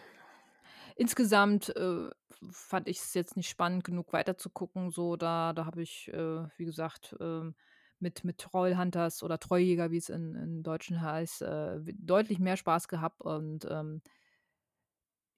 Insgesamt 0.97 1.75
äh, 1.77 2.09
fand 2.51 2.89
ich 2.89 2.99
es 2.99 3.15
jetzt 3.15 3.37
nicht 3.37 3.49
spannend 3.49 3.85
genug 3.85 4.13
weiterzugucken. 4.13 4.91
So, 4.91 5.17
da, 5.17 5.53
da 5.53 5.67
habe 5.67 5.83
ich, 5.83 6.09
äh, 6.13 6.49
wie 6.57 6.65
gesagt, 6.65 7.15
äh, 7.21 7.51
mit, 7.99 8.25
mit 8.25 8.39
Trollhunters 8.39 9.23
oder 9.23 9.39
Treuljäger, 9.39 9.91
wie 9.91 9.99
es 9.99 10.09
in, 10.09 10.35
in 10.35 10.63
Deutschen 10.63 11.01
heißt, 11.01 11.43
äh, 11.43 11.81
deutlich 11.99 12.39
mehr 12.39 12.57
Spaß 12.57 12.89
gehabt 12.89 13.21
und 13.21 13.67
ähm, 13.71 14.03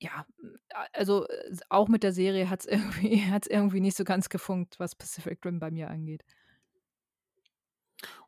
ja, 0.01 0.27
also 0.93 1.27
äh, 1.29 1.57
auch 1.69 1.89
mit 1.89 2.03
der 2.03 2.13
Serie 2.13 2.51
hat 2.51 2.61
es 2.61 2.67
irgendwie, 2.67 3.23
irgendwie 3.49 3.81
nicht 3.81 3.97
so 3.97 4.05
ganz 4.05 4.29
gefunkt, 4.29 4.79
was 4.79 4.95
Pacific 4.95 5.45
Rim 5.45 5.59
bei 5.59 5.71
mir 5.71 5.91
angeht. 5.91 6.25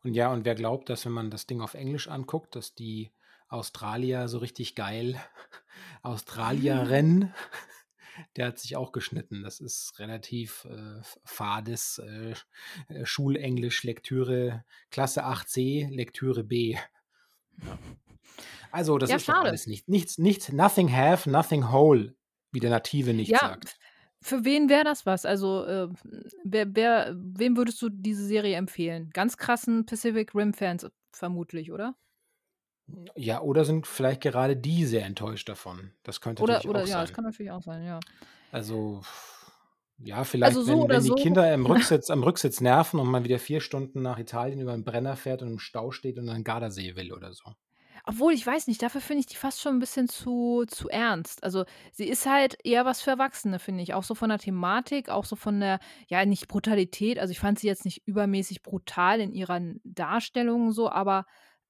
Und 0.02 0.14
ja, 0.14 0.32
und 0.32 0.44
wer 0.44 0.54
glaubt, 0.54 0.88
dass 0.88 1.04
wenn 1.04 1.12
man 1.12 1.30
das 1.30 1.46
Ding 1.46 1.60
auf 1.60 1.74
Englisch 1.74 2.08
anguckt, 2.08 2.56
dass 2.56 2.74
die 2.74 3.12
Australier 3.48 4.28
so 4.28 4.38
richtig 4.38 4.74
geil 4.74 5.20
Australierin 6.02 7.32
der 8.36 8.48
hat 8.48 8.58
sich 8.58 8.76
auch 8.76 8.92
geschnitten. 8.92 9.42
Das 9.42 9.60
ist 9.60 9.98
relativ 9.98 10.66
äh, 10.66 11.00
fades 11.24 11.98
äh, 11.98 12.34
äh 12.88 13.06
Schulenglisch, 13.06 13.84
Lektüre, 13.84 14.64
Klasse 14.90 15.24
8c, 15.24 15.88
Lektüre 15.94 16.44
B. 16.44 16.76
Ja. 17.58 17.78
Also, 18.72 18.98
das 18.98 19.10
ja, 19.10 19.16
ist 19.16 19.24
schade. 19.24 19.48
alles 19.48 19.66
nicht. 19.66 19.88
Nichts, 19.88 20.18
nichts, 20.18 20.52
nothing 20.52 20.94
have, 20.94 21.28
nothing 21.28 21.72
whole, 21.72 22.14
wie 22.52 22.60
der 22.60 22.70
Native 22.70 23.14
nicht 23.14 23.30
ja, 23.30 23.38
sagt. 23.38 23.76
Für 24.22 24.44
wen 24.44 24.68
wäre 24.68 24.84
das 24.84 25.06
was? 25.06 25.24
Also, 25.24 25.64
äh, 25.64 25.88
wer, 26.44 26.74
wer, 26.74 27.16
wem 27.16 27.56
würdest 27.56 27.80
du 27.82 27.88
diese 27.88 28.24
Serie 28.24 28.56
empfehlen? 28.56 29.10
Ganz 29.12 29.36
krassen 29.36 29.86
Pacific 29.86 30.34
Rim-Fans 30.34 30.86
vermutlich, 31.12 31.72
oder? 31.72 31.96
Ja, 33.16 33.40
oder 33.40 33.64
sind 33.64 33.86
vielleicht 33.86 34.20
gerade 34.20 34.56
die 34.56 34.84
sehr 34.84 35.04
enttäuscht 35.04 35.48
davon. 35.48 35.92
Das 36.02 36.20
könnte 36.20 36.42
oder, 36.42 36.54
natürlich 36.54 36.70
oder, 36.70 36.82
auch 36.82 36.86
ja, 36.86 36.92
sein. 36.92 37.06
das 37.06 37.12
kann 37.12 37.24
natürlich 37.24 37.52
auch 37.52 37.62
sein, 37.62 37.84
ja. 37.84 38.00
Also, 38.52 39.02
ja, 39.98 40.24
vielleicht, 40.24 40.56
also 40.56 40.62
so 40.62 40.82
wenn, 40.82 40.88
wenn 40.88 41.02
die 41.02 41.08
so. 41.08 41.14
Kinder 41.14 41.52
im 41.52 41.66
Rücksitz, 41.66 42.10
am 42.10 42.22
Rücksitz 42.22 42.60
nerven 42.60 43.00
und 43.00 43.08
man 43.08 43.24
wieder 43.24 43.38
vier 43.38 43.60
Stunden 43.60 44.02
nach 44.02 44.18
Italien 44.18 44.60
über 44.60 44.72
einen 44.72 44.84
Brenner 44.84 45.16
fährt 45.16 45.42
und 45.42 45.48
im 45.48 45.58
Stau 45.58 45.90
steht 45.90 46.18
und 46.18 46.26
dann 46.26 46.44
Gardasee 46.44 46.96
will 46.96 47.12
oder 47.12 47.32
so. 47.32 47.52
Obwohl, 48.06 48.32
ich 48.32 48.46
weiß 48.46 48.66
nicht, 48.66 48.82
dafür 48.82 49.00
finde 49.00 49.20
ich 49.20 49.26
die 49.26 49.36
fast 49.36 49.60
schon 49.60 49.76
ein 49.76 49.78
bisschen 49.78 50.08
zu, 50.08 50.64
zu 50.66 50.88
ernst. 50.88 51.44
Also, 51.44 51.64
sie 51.92 52.08
ist 52.08 52.26
halt 52.26 52.56
eher 52.64 52.84
was 52.84 53.02
für 53.02 53.10
Erwachsene, 53.10 53.58
finde 53.58 53.82
ich. 53.82 53.94
Auch 53.94 54.04
so 54.04 54.14
von 54.14 54.30
der 54.30 54.38
Thematik, 54.38 55.10
auch 55.10 55.24
so 55.24 55.36
von 55.36 55.60
der, 55.60 55.80
ja, 56.08 56.24
nicht 56.24 56.48
Brutalität. 56.48 57.18
Also, 57.18 57.32
ich 57.32 57.40
fand 57.40 57.58
sie 57.58 57.66
jetzt 57.66 57.84
nicht 57.84 58.02
übermäßig 58.06 58.62
brutal 58.62 59.20
in 59.20 59.32
ihrer 59.32 59.60
Darstellung 59.84 60.72
so, 60.72 60.90
aber 60.90 61.26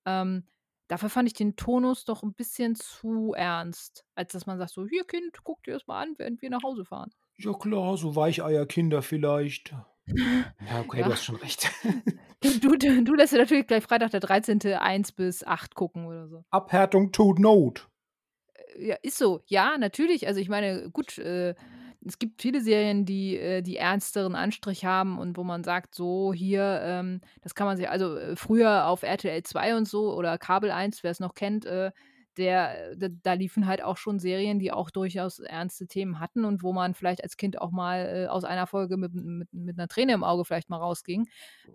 ähm, 0.06 0.44
Dafür 0.90 1.08
fand 1.08 1.28
ich 1.28 1.34
den 1.34 1.54
Tonus 1.54 2.04
doch 2.04 2.24
ein 2.24 2.34
bisschen 2.34 2.74
zu 2.74 3.32
ernst, 3.32 4.04
als 4.16 4.32
dass 4.32 4.46
man 4.46 4.58
sagt 4.58 4.72
so: 4.72 4.88
„Hier 4.88 5.04
Kind, 5.04 5.44
guck 5.44 5.62
dir 5.62 5.74
das 5.74 5.86
mal 5.86 6.02
an, 6.02 6.14
während 6.18 6.42
wir 6.42 6.50
nach 6.50 6.64
Hause 6.64 6.84
fahren.“ 6.84 7.12
Ja 7.38 7.52
klar, 7.52 7.96
so 7.96 8.16
Weicheierkinder 8.16 9.00
vielleicht. 9.00 9.72
Ja, 10.68 10.80
okay, 10.80 11.02
du 11.04 11.12
hast 11.12 11.24
schon 11.24 11.36
recht. 11.36 11.70
Du 12.42 12.76
du 12.78 13.04
du 13.04 13.14
lässt 13.14 13.32
dir 13.34 13.38
natürlich 13.38 13.66
gleich 13.66 13.84
Freitag 13.84 14.10
der 14.10 14.20
13. 14.20 14.80
1 14.80 15.12
bis 15.12 15.44
8 15.46 15.74
gucken 15.74 16.06
oder 16.06 16.26
so. 16.26 16.44
Abhärtung 16.50 17.12
tut 17.12 17.38
Not. 17.38 17.88
Äh, 18.74 18.88
ja, 18.88 18.96
ist 19.02 19.18
so. 19.18 19.42
Ja, 19.46 19.76
natürlich. 19.78 20.26
Also, 20.26 20.40
ich 20.40 20.48
meine, 20.48 20.90
gut, 20.90 21.18
äh 21.18 21.54
es 22.06 22.18
gibt 22.18 22.40
viele 22.40 22.60
Serien, 22.60 23.04
die, 23.04 23.36
äh, 23.36 23.62
die 23.62 23.76
ernsteren 23.76 24.34
Anstrich 24.34 24.84
haben 24.84 25.18
und 25.18 25.36
wo 25.36 25.44
man 25.44 25.64
sagt, 25.64 25.94
so 25.94 26.32
hier, 26.32 26.80
ähm, 26.82 27.20
das 27.42 27.54
kann 27.54 27.66
man 27.66 27.76
sich, 27.76 27.88
also 27.88 28.16
äh, 28.16 28.36
früher 28.36 28.86
auf 28.86 29.02
RTL 29.02 29.42
2 29.42 29.76
und 29.76 29.88
so 29.88 30.14
oder 30.14 30.38
Kabel 30.38 30.70
1, 30.70 31.02
wer 31.02 31.10
es 31.10 31.20
noch 31.20 31.34
kennt, 31.34 31.66
äh, 31.66 31.90
der, 32.36 32.96
da, 32.96 33.08
da, 33.22 33.32
liefen 33.34 33.66
halt 33.66 33.82
auch 33.82 33.96
schon 33.96 34.18
Serien, 34.18 34.58
die 34.58 34.72
auch 34.72 34.90
durchaus 34.90 35.40
ernste 35.40 35.86
Themen 35.88 36.20
hatten 36.20 36.44
und 36.44 36.62
wo 36.62 36.72
man 36.72 36.94
vielleicht 36.94 37.22
als 37.22 37.36
Kind 37.36 37.60
auch 37.60 37.70
mal 37.70 38.24
äh, 38.24 38.26
aus 38.28 38.44
einer 38.44 38.66
Folge 38.66 38.96
mit, 38.96 39.12
mit, 39.14 39.52
mit 39.52 39.78
einer 39.78 39.88
Träne 39.88 40.14
im 40.14 40.24
Auge 40.24 40.44
vielleicht 40.44 40.70
mal 40.70 40.78
rausging. 40.78 41.28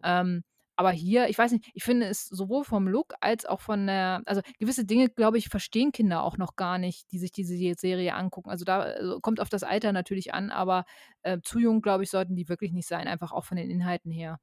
Ähm, 0.03 0.43
aber 0.75 0.91
hier, 0.91 1.29
ich 1.29 1.37
weiß 1.37 1.51
nicht, 1.51 1.69
ich 1.73 1.83
finde 1.83 2.07
es 2.07 2.25
sowohl 2.25 2.63
vom 2.63 2.87
Look 2.87 3.13
als 3.21 3.45
auch 3.45 3.61
von 3.61 3.87
der, 3.87 4.21
also 4.25 4.41
gewisse 4.59 4.85
Dinge, 4.85 5.09
glaube 5.09 5.37
ich, 5.37 5.49
verstehen 5.49 5.91
Kinder 5.91 6.23
auch 6.23 6.37
noch 6.37 6.55
gar 6.55 6.77
nicht, 6.77 7.11
die 7.11 7.19
sich 7.19 7.31
diese 7.31 7.55
Serie 7.75 8.13
angucken. 8.13 8.49
Also 8.49 8.65
da 8.65 8.79
also 8.79 9.19
kommt 9.21 9.39
auf 9.39 9.49
das 9.49 9.63
Alter 9.63 9.93
natürlich 9.93 10.33
an, 10.33 10.51
aber 10.51 10.85
äh, 11.23 11.39
zu 11.41 11.59
jung, 11.59 11.81
glaube 11.81 12.03
ich, 12.03 12.09
sollten 12.09 12.35
die 12.35 12.49
wirklich 12.49 12.73
nicht 12.73 12.87
sein, 12.87 13.07
einfach 13.07 13.31
auch 13.31 13.45
von 13.45 13.57
den 13.57 13.69
Inhalten 13.69 14.11
her. 14.11 14.39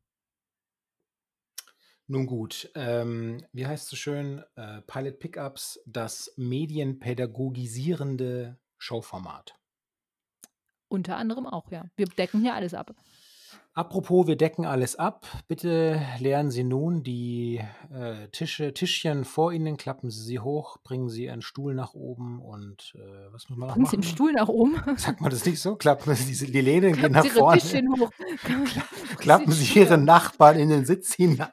Nun 2.09 2.27
gut, 2.27 2.68
ähm, 2.75 3.45
wie 3.53 3.66
heißt 3.66 3.85
es 3.85 3.90
so 3.90 3.97
schön? 3.97 4.42
Äh, 4.57 4.83
Pilot 4.83 5.18
Pickups, 5.18 5.81
das 5.87 6.33
medienpädagogisierende 6.37 8.59
Showformat. 8.79 9.57
Unter 10.88 11.16
anderem 11.16 11.47
auch, 11.47 11.71
ja. 11.71 11.87
Wir 11.97 12.07
decken 12.07 12.42
hier 12.42 12.55
alles 12.55 12.75
ab. 12.75 12.95
Apropos, 13.75 14.27
wir 14.27 14.37
decken 14.37 14.67
alles 14.67 14.97
ab. 14.97 15.27
Bitte 15.49 15.99
leeren 16.19 16.51
Sie 16.51 16.62
nun 16.62 17.03
die 17.03 17.59
äh, 17.91 18.29
Tische, 18.29 18.75
Tischchen 18.75 19.25
vor 19.25 19.51
Ihnen, 19.51 19.79
klappen 19.79 20.11
Sie 20.11 20.23
sie 20.23 20.41
hoch, 20.41 20.77
bringen 20.85 21.09
Sie 21.09 21.25
Ihren 21.25 21.41
Stuhl 21.41 21.75
nach 21.75 21.95
oben 21.95 22.43
und 22.43 22.93
äh, 22.97 23.33
was 23.33 23.49
muss 23.49 23.57
man 23.57 23.69
noch 23.69 23.75
Bringen 23.75 23.87
Sie 23.87 23.97
den 23.97 24.03
Stuhl 24.03 24.33
nach 24.35 24.49
oben? 24.49 24.77
Sagt 24.99 25.23
man 25.23 25.31
das 25.31 25.47
nicht 25.47 25.59
so? 25.59 25.77
Klappen 25.77 26.15
Sie 26.15 26.27
diese, 26.27 26.47
die 26.47 26.61
Lehnen 26.61 26.95
gehen 26.95 27.12
nach 27.12 27.25
vorne. 27.25 27.61
Tischchen 27.62 27.88
hoch. 27.99 28.11
Klappen 29.17 29.53
Sie 29.53 29.79
Ihre 29.79 29.97
Nachbarn 29.97 30.59
in 30.59 30.69
den 30.69 30.85
Sitz 30.85 31.15
hinein. 31.15 31.49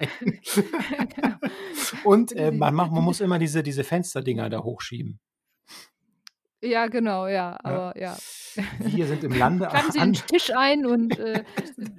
und 2.04 2.36
äh, 2.36 2.52
man, 2.52 2.76
macht, 2.76 2.92
man 2.92 3.04
muss 3.04 3.22
immer 3.22 3.40
diese, 3.40 3.64
diese 3.64 3.86
Fensterdinger 3.86 4.50
da 4.50 4.62
hochschieben. 4.62 5.22
Ja, 6.62 6.88
genau, 6.88 7.28
ja, 7.28 7.58
aber 7.64 7.98
ja. 7.98 8.18
Wir 8.80 9.08
sind 9.08 9.24
im 9.24 9.32
Lande. 9.38 9.68
Klappen 9.68 9.92
Sie 9.92 10.00
den 10.00 10.14
Tisch 10.14 10.52
ein 10.56 10.86
und 10.86 11.18
äh, 11.20 11.44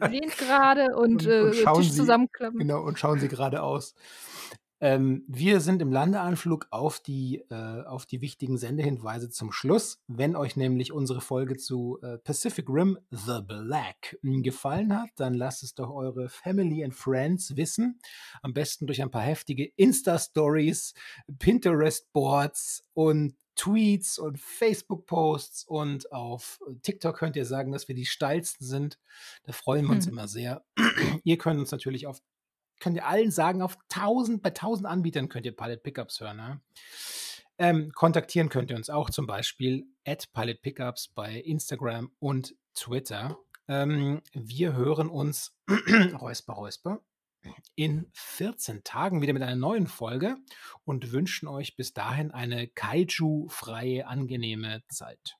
lehnt 0.08 0.36
gerade 0.36 0.96
und, 0.96 1.26
und, 1.26 1.26
und 1.26 1.54
äh, 1.54 1.74
Tisch 1.74 1.90
Sie, 1.90 1.96
zusammenklappen. 1.96 2.58
Genau, 2.58 2.82
und 2.82 2.98
schauen 2.98 3.18
Sie 3.18 3.28
geradeaus. 3.28 3.94
Ähm, 4.82 5.24
wir 5.28 5.60
sind 5.60 5.82
im 5.82 5.92
Landeanflug 5.92 6.66
auf 6.70 7.00
die, 7.00 7.44
äh, 7.50 7.84
auf 7.84 8.06
die 8.06 8.22
wichtigen 8.22 8.56
Sendehinweise 8.56 9.28
zum 9.28 9.52
Schluss. 9.52 10.00
Wenn 10.08 10.36
euch 10.36 10.56
nämlich 10.56 10.90
unsere 10.90 11.20
Folge 11.20 11.58
zu 11.58 11.98
äh, 12.02 12.16
Pacific 12.16 12.66
Rim 12.66 12.98
The 13.10 13.40
Black 13.46 14.18
gefallen 14.22 14.98
hat, 14.98 15.10
dann 15.16 15.34
lasst 15.34 15.62
es 15.62 15.74
doch 15.74 15.90
eure 15.90 16.30
Family 16.30 16.82
and 16.82 16.94
Friends 16.94 17.56
wissen. 17.56 18.00
Am 18.42 18.54
besten 18.54 18.86
durch 18.86 19.02
ein 19.02 19.10
paar 19.10 19.22
heftige 19.22 19.66
Insta-Stories, 19.76 20.94
Pinterest-Boards 21.38 22.84
und 22.94 23.34
Tweets 23.56 24.18
und 24.18 24.38
Facebook-Posts 24.38 25.64
und 25.64 26.12
auf 26.12 26.60
TikTok 26.82 27.16
könnt 27.16 27.36
ihr 27.36 27.44
sagen, 27.44 27.72
dass 27.72 27.88
wir 27.88 27.94
die 27.94 28.06
steilsten 28.06 28.66
sind. 28.66 28.98
Da 29.44 29.52
freuen 29.52 29.86
wir 29.86 29.92
uns 29.92 30.06
hm. 30.06 30.12
immer 30.12 30.28
sehr. 30.28 30.64
ihr 31.24 31.38
könnt 31.38 31.60
uns 31.60 31.70
natürlich 31.70 32.06
auf, 32.06 32.20
könnt 32.78 32.96
ihr 32.96 33.06
allen 33.06 33.30
sagen, 33.30 33.62
auf 33.62 33.76
1000, 33.90 34.42
bei 34.42 34.50
1000 34.50 34.86
Anbietern 34.86 35.28
könnt 35.28 35.46
ihr 35.46 35.54
Pilot 35.54 35.82
Pickups 35.82 36.20
hören. 36.20 36.36
Ne? 36.36 36.60
Ähm, 37.58 37.92
kontaktieren 37.92 38.48
könnt 38.48 38.70
ihr 38.70 38.76
uns 38.76 38.88
auch 38.88 39.10
zum 39.10 39.26
Beispiel 39.26 39.86
at 40.06 40.32
Pilot 40.32 40.62
Pickups 40.62 41.08
bei 41.08 41.34
Instagram 41.34 42.10
und 42.18 42.54
Twitter. 42.74 43.38
Ähm, 43.68 44.22
wir 44.32 44.74
hören 44.74 45.10
uns, 45.10 45.54
Räusper, 46.20 46.54
Räusper, 46.54 47.02
in 47.74 48.10
14 48.12 48.84
Tagen 48.84 49.22
wieder 49.22 49.32
mit 49.32 49.42
einer 49.42 49.56
neuen 49.56 49.86
Folge 49.86 50.36
und 50.84 51.12
wünschen 51.12 51.48
euch 51.48 51.76
bis 51.76 51.92
dahin 51.94 52.30
eine 52.32 52.68
Kaiju-freie, 52.68 54.06
angenehme 54.06 54.82
Zeit. 54.88 55.36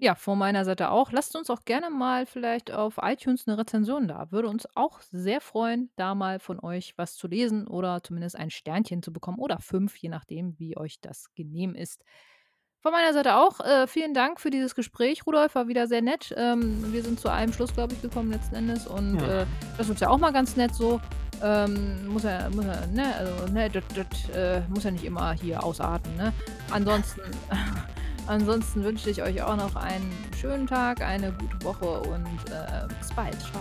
Ja, 0.00 0.16
von 0.16 0.38
meiner 0.38 0.64
Seite 0.64 0.90
auch. 0.90 1.12
Lasst 1.12 1.36
uns 1.36 1.50
auch 1.50 1.64
gerne 1.64 1.88
mal 1.88 2.26
vielleicht 2.26 2.72
auf 2.72 2.98
iTunes 3.00 3.46
'ne 3.46 3.56
Rezension 3.58 4.08
da. 4.08 4.30
Würde 4.32 4.48
uns 4.48 4.66
auch 4.74 5.00
sehr 5.00 5.40
freuen, 5.40 5.90
da 5.96 6.14
mal 6.16 6.40
von 6.40 6.58
euch 6.58 6.94
was 6.98 7.14
zu 7.16 7.28
lesen 7.28 7.68
oder 7.68 8.02
zumindest 8.02 8.34
ein 8.36 8.50
Sternchen 8.50 9.02
zu 9.04 9.12
bekommen 9.12 9.38
oder 9.38 9.60
5, 9.60 9.96
je 9.96 10.08
nachdem, 10.08 10.58
wie 10.58 10.76
euch 10.76 11.00
das 11.00 11.32
genehm 11.34 11.76
ist. 11.76 12.02
Von 12.84 12.92
meiner 12.92 13.14
Seite 13.14 13.36
auch, 13.36 13.60
äh, 13.60 13.86
vielen 13.86 14.12
Dank 14.12 14.38
für 14.38 14.50
dieses 14.50 14.74
Gespräch, 14.74 15.26
Rudolf, 15.26 15.54
war 15.54 15.68
wieder 15.68 15.86
sehr 15.86 16.02
nett. 16.02 16.34
Ähm, 16.36 16.92
wir 16.92 17.02
sind 17.02 17.18
zu 17.18 17.30
einem 17.30 17.50
Schluss, 17.50 17.72
glaube 17.72 17.94
ich, 17.94 18.02
gekommen 18.02 18.30
letzten 18.30 18.56
Endes 18.56 18.86
und, 18.86 19.20
Ja. 19.22 19.40
äh, 19.40 19.46
das 19.78 19.88
ist 19.88 20.02
ja 20.02 20.10
auch 20.10 20.18
mal 20.18 20.34
ganz 20.34 20.54
nett 20.56 20.74
so. 20.74 21.00
Ähm, 21.42 22.06
muss 22.08 22.24
ja 22.24 22.50
muss 22.50 22.66
ja 22.66 22.86
ne, 22.88 23.14
also, 23.18 23.52
ne, 23.54 23.70
das 23.70 23.84
das, 23.94 24.36
äh, 24.36 24.60
muss 24.68 24.84
ja 24.84 24.90
nicht 24.90 25.04
immer 25.04 25.32
hier 25.32 25.64
ausarten, 25.64 26.14
ne? 26.18 26.30
Ansonsten 26.70 27.22
ansonsten 28.26 28.84
wünsche 28.84 29.08
ich 29.08 29.22
euch 29.22 29.40
auch 29.40 29.56
noch 29.56 29.76
einen 29.76 30.12
schönen 30.38 30.66
Tag, 30.66 31.00
eine 31.00 31.32
gute 31.32 31.64
Woche 31.64 32.00
und, 32.00 32.26
äh, 32.50 32.86
bis 33.00 33.08
bald. 33.16 33.38
Tschau. 33.40 33.60